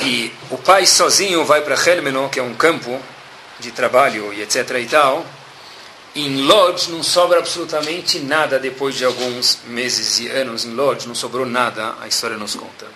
[0.00, 3.00] E o pai sozinho vai para Helmeno, que é um campo
[3.60, 4.70] de trabalho e etc.
[4.80, 5.24] e tal,
[6.14, 11.14] em Lodz não sobra absolutamente nada depois de alguns meses e anos em Lodz, não
[11.14, 12.86] sobrou nada, a história nos conta.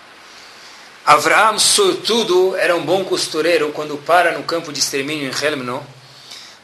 [1.05, 5.81] Avraham, sobretudo, era um bom costureiro quando para no campo de extermínio em Helmno.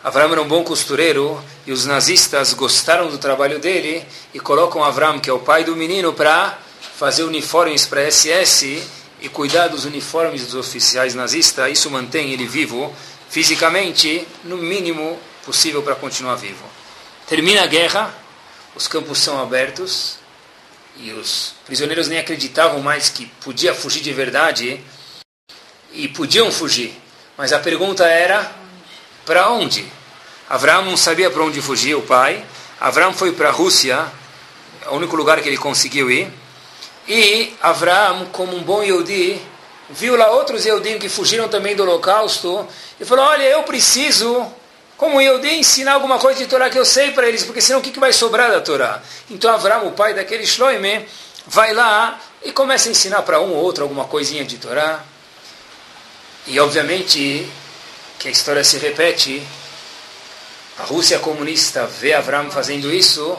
[0.03, 5.17] Avram era um bom costureiro e os nazistas gostaram do trabalho dele e colocam Avram,
[5.17, 6.59] que é o pai do menino, para
[6.97, 8.83] fazer uniformes para SS
[9.23, 11.71] e cuidar dos uniformes dos oficiais nazistas.
[11.71, 12.93] Isso mantém ele vivo
[13.29, 16.63] fisicamente, no mínimo possível para continuar vivo.
[17.25, 18.13] Termina a guerra,
[18.75, 20.17] os campos são abertos
[20.97, 24.79] e os prisioneiros nem acreditavam mais que podia fugir de verdade
[25.93, 26.93] e podiam fugir.
[27.37, 28.51] Mas a pergunta era:
[29.25, 29.85] para onde?
[30.49, 32.45] Abraão não sabia para onde fugir, o pai.
[32.79, 34.05] Abraão foi para a Rússia,
[34.85, 36.42] é o único lugar que ele conseguiu ir.
[37.07, 39.41] E Abraão, como um bom Yehudi,
[39.89, 42.67] viu lá outros Yehudim que fugiram também do holocausto
[42.99, 44.45] e falou, olha, eu preciso,
[44.97, 47.83] como Yehudi, ensinar alguma coisa de Torá que eu sei para eles, porque senão o
[47.83, 49.01] que, que vai sobrar da Torá?
[49.29, 51.05] Então Abraão, o pai daquele Shloime,
[51.45, 55.03] vai lá e começa a ensinar para um ou outro alguma coisinha de Torá.
[56.47, 57.49] E obviamente
[58.19, 59.45] que a história se repete.
[60.79, 63.37] A Rússia comunista vê Avram fazendo isso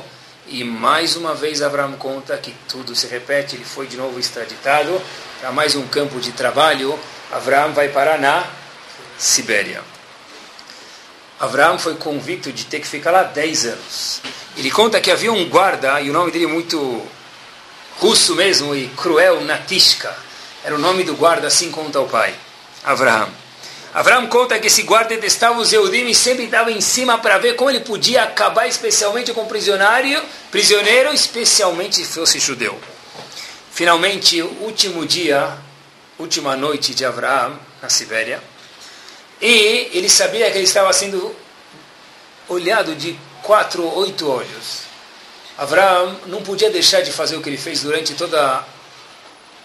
[0.49, 3.57] e mais uma vez Avram conta que tudo se repete.
[3.57, 5.01] Ele foi de novo extraditado
[5.41, 6.99] para mais um campo de trabalho.
[7.33, 8.47] Avram vai parar na
[9.19, 9.83] Sibéria.
[11.41, 14.21] Avram foi convicto de ter que ficar lá 10 anos.
[14.57, 17.03] Ele conta que havia um guarda, e o nome dele é muito
[17.99, 20.15] russo mesmo e cruel, Natishka.
[20.63, 22.35] Era o nome do guarda, assim conta o pai.
[22.85, 23.44] Avraham.
[23.95, 27.55] Avraham conta que esse guarda detestava os Eudim e sempre estava em cima para ver
[27.55, 30.21] como ele podia acabar especialmente com o prisioneiro,
[30.51, 32.77] prisioneiro, especialmente se fosse judeu.
[33.71, 35.57] Finalmente, último dia,
[36.19, 38.43] última noite de Avraham na Sibéria,
[39.41, 41.33] e ele sabia que ele estava sendo
[42.49, 44.81] olhado de quatro, oito olhos.
[45.57, 48.65] Avraham não podia deixar de fazer o que ele fez durante todo o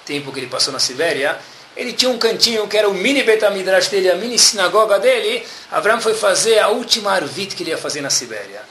[0.06, 1.40] tempo que ele passou na Sibéria,
[1.76, 5.46] ele tinha um cantinho que era o mini Betamidrash dele, a mini sinagoga dele.
[5.72, 8.62] Abraão foi fazer a última arvit que ele ia fazer na Sibéria.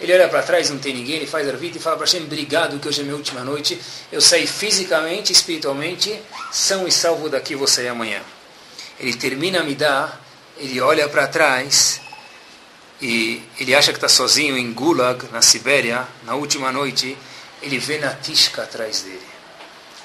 [0.00, 2.78] Ele olha para trás, não tem ninguém, ele faz arvit e fala para Hashem, obrigado
[2.78, 3.80] que hoje é minha última noite.
[4.10, 8.20] Eu saí fisicamente, espiritualmente, são e salvo daqui, vou sair amanhã.
[8.98, 10.20] Ele termina a me dar,
[10.58, 12.00] ele olha para trás
[13.00, 17.16] e ele acha que está sozinho em Gulag, na Sibéria, na última noite.
[17.62, 19.20] Ele vê Natishka atrás dele.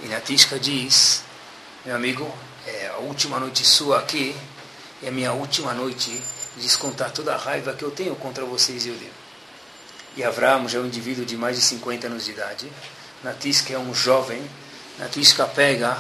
[0.04, 1.24] E Natishka diz,
[1.90, 2.32] meu amigo,
[2.68, 4.36] é a última noite sua aqui
[5.02, 6.12] é a minha última noite
[6.56, 9.10] de descontar toda a raiva que eu tenho contra vocês, Yudim.
[10.16, 12.72] E Avram já é um indivíduo de mais de 50 anos de idade.
[13.24, 14.40] Natisca é um jovem.
[15.00, 15.98] Natisca pega,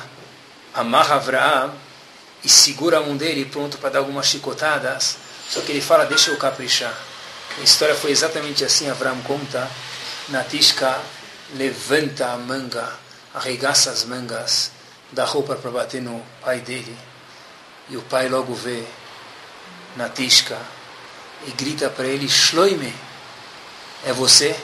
[0.75, 1.73] amarra Avram
[2.43, 5.17] e segura a mão dele pronto para dar algumas chicotadas.
[5.49, 6.95] Só que ele fala, deixa eu caprichar.
[7.57, 9.67] A história foi exatamente assim, Avram conta.
[10.27, 11.01] Natisca
[11.55, 12.93] levanta a manga,
[13.33, 14.77] arregaça as mangas
[15.11, 16.95] dá roupa para bater no pai dele.
[17.89, 18.83] E o pai logo vê
[19.95, 20.57] Natishka
[21.47, 22.93] e grita para ele: Shloime,
[24.05, 24.55] é você?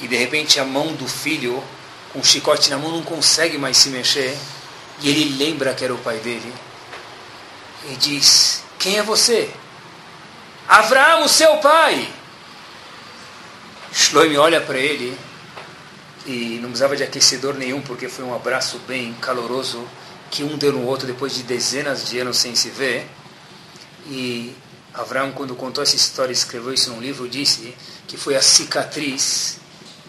[0.00, 1.62] E de repente a mão do filho,
[2.12, 4.36] com o chicote na mão, não consegue mais se mexer.
[5.00, 6.52] E ele lembra que era o pai dele.
[7.90, 9.50] E diz: Quem é você?
[10.68, 12.12] Abraão, seu pai!
[13.92, 15.18] Shloime olha para ele
[16.28, 19.82] e não precisava de aquecedor nenhum, porque foi um abraço bem caloroso
[20.30, 23.06] que um deu no outro depois de dezenas de anos sem se ver.
[24.06, 24.54] E
[24.92, 27.74] Avram, quando contou essa história, escreveu isso num livro, disse
[28.06, 29.58] que foi a cicatriz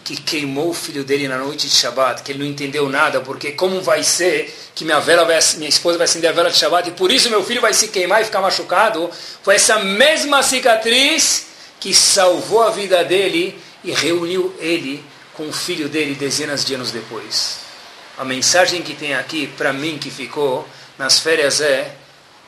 [0.04, 3.52] que queimou o filho dele na noite de Shabbat, que ele não entendeu nada, porque
[3.52, 6.90] como vai ser que minha vela vai, minha esposa vai acender a vela de Shabbat
[6.90, 9.10] e por isso meu filho vai se queimar e ficar machucado?
[9.42, 11.46] Foi essa mesma cicatriz
[11.78, 15.02] que salvou a vida dele e reuniu ele
[15.34, 17.60] com o filho dele dezenas de anos depois.
[18.18, 20.68] A mensagem que tem aqui, para mim, que ficou
[20.98, 21.96] nas férias é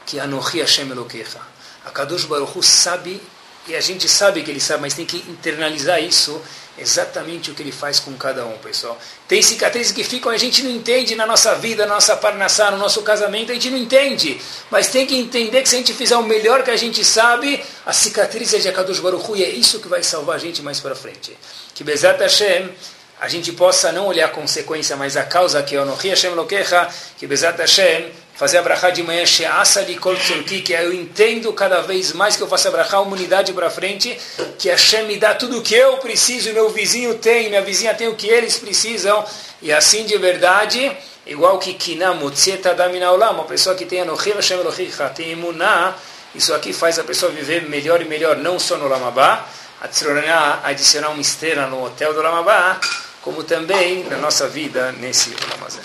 [0.05, 1.41] que Anohi Hashem Elokecha.
[1.85, 3.21] A Kadosh Baruch Hu sabe,
[3.67, 6.41] e a gente sabe que ele sabe, mas tem que internalizar isso,
[6.79, 8.99] exatamente o que ele faz com cada um, pessoal.
[9.29, 12.79] Tem cicatrizes que ficam, a gente não entende na nossa vida, na nossa parnassá, no
[12.79, 14.41] nosso casamento, a gente não entende.
[14.71, 17.63] Mas tem que entender que se a gente fizer o melhor que a gente sabe,
[17.85, 20.63] a cicatriz é de Akadosh Baruch Hu, e é isso que vai salvar a gente
[20.63, 21.37] mais para frente.
[21.75, 22.71] Que Bezat Hashem,
[23.21, 26.89] a gente possa não olhar a consequência, mas a causa que é Onohi Hashem Lokecha,
[27.19, 31.53] que Bezat Hashem, fazer a brachá de manhã, Sheasa li kol tzurki, que eu entendo
[31.53, 34.19] cada vez mais que eu faço a brachá, a humanidade para frente,
[34.59, 38.09] que Hashem me dá tudo o que eu preciso, meu vizinho tem, minha vizinha tem
[38.09, 39.25] o que eles precisam,
[39.61, 44.33] e assim de verdade, igual que Kinam, Mutzieta Damina Olam, uma pessoa que tem Anohi
[44.33, 45.95] Hashem Lokecha, tem imuná,
[46.35, 49.47] isso aqui faz a pessoa viver melhor e melhor, não só no Lamabá,
[49.81, 52.81] adicionar uma esteira no hotel do Lamabá,
[53.21, 55.81] como também na nossa vida nesse Lamazé.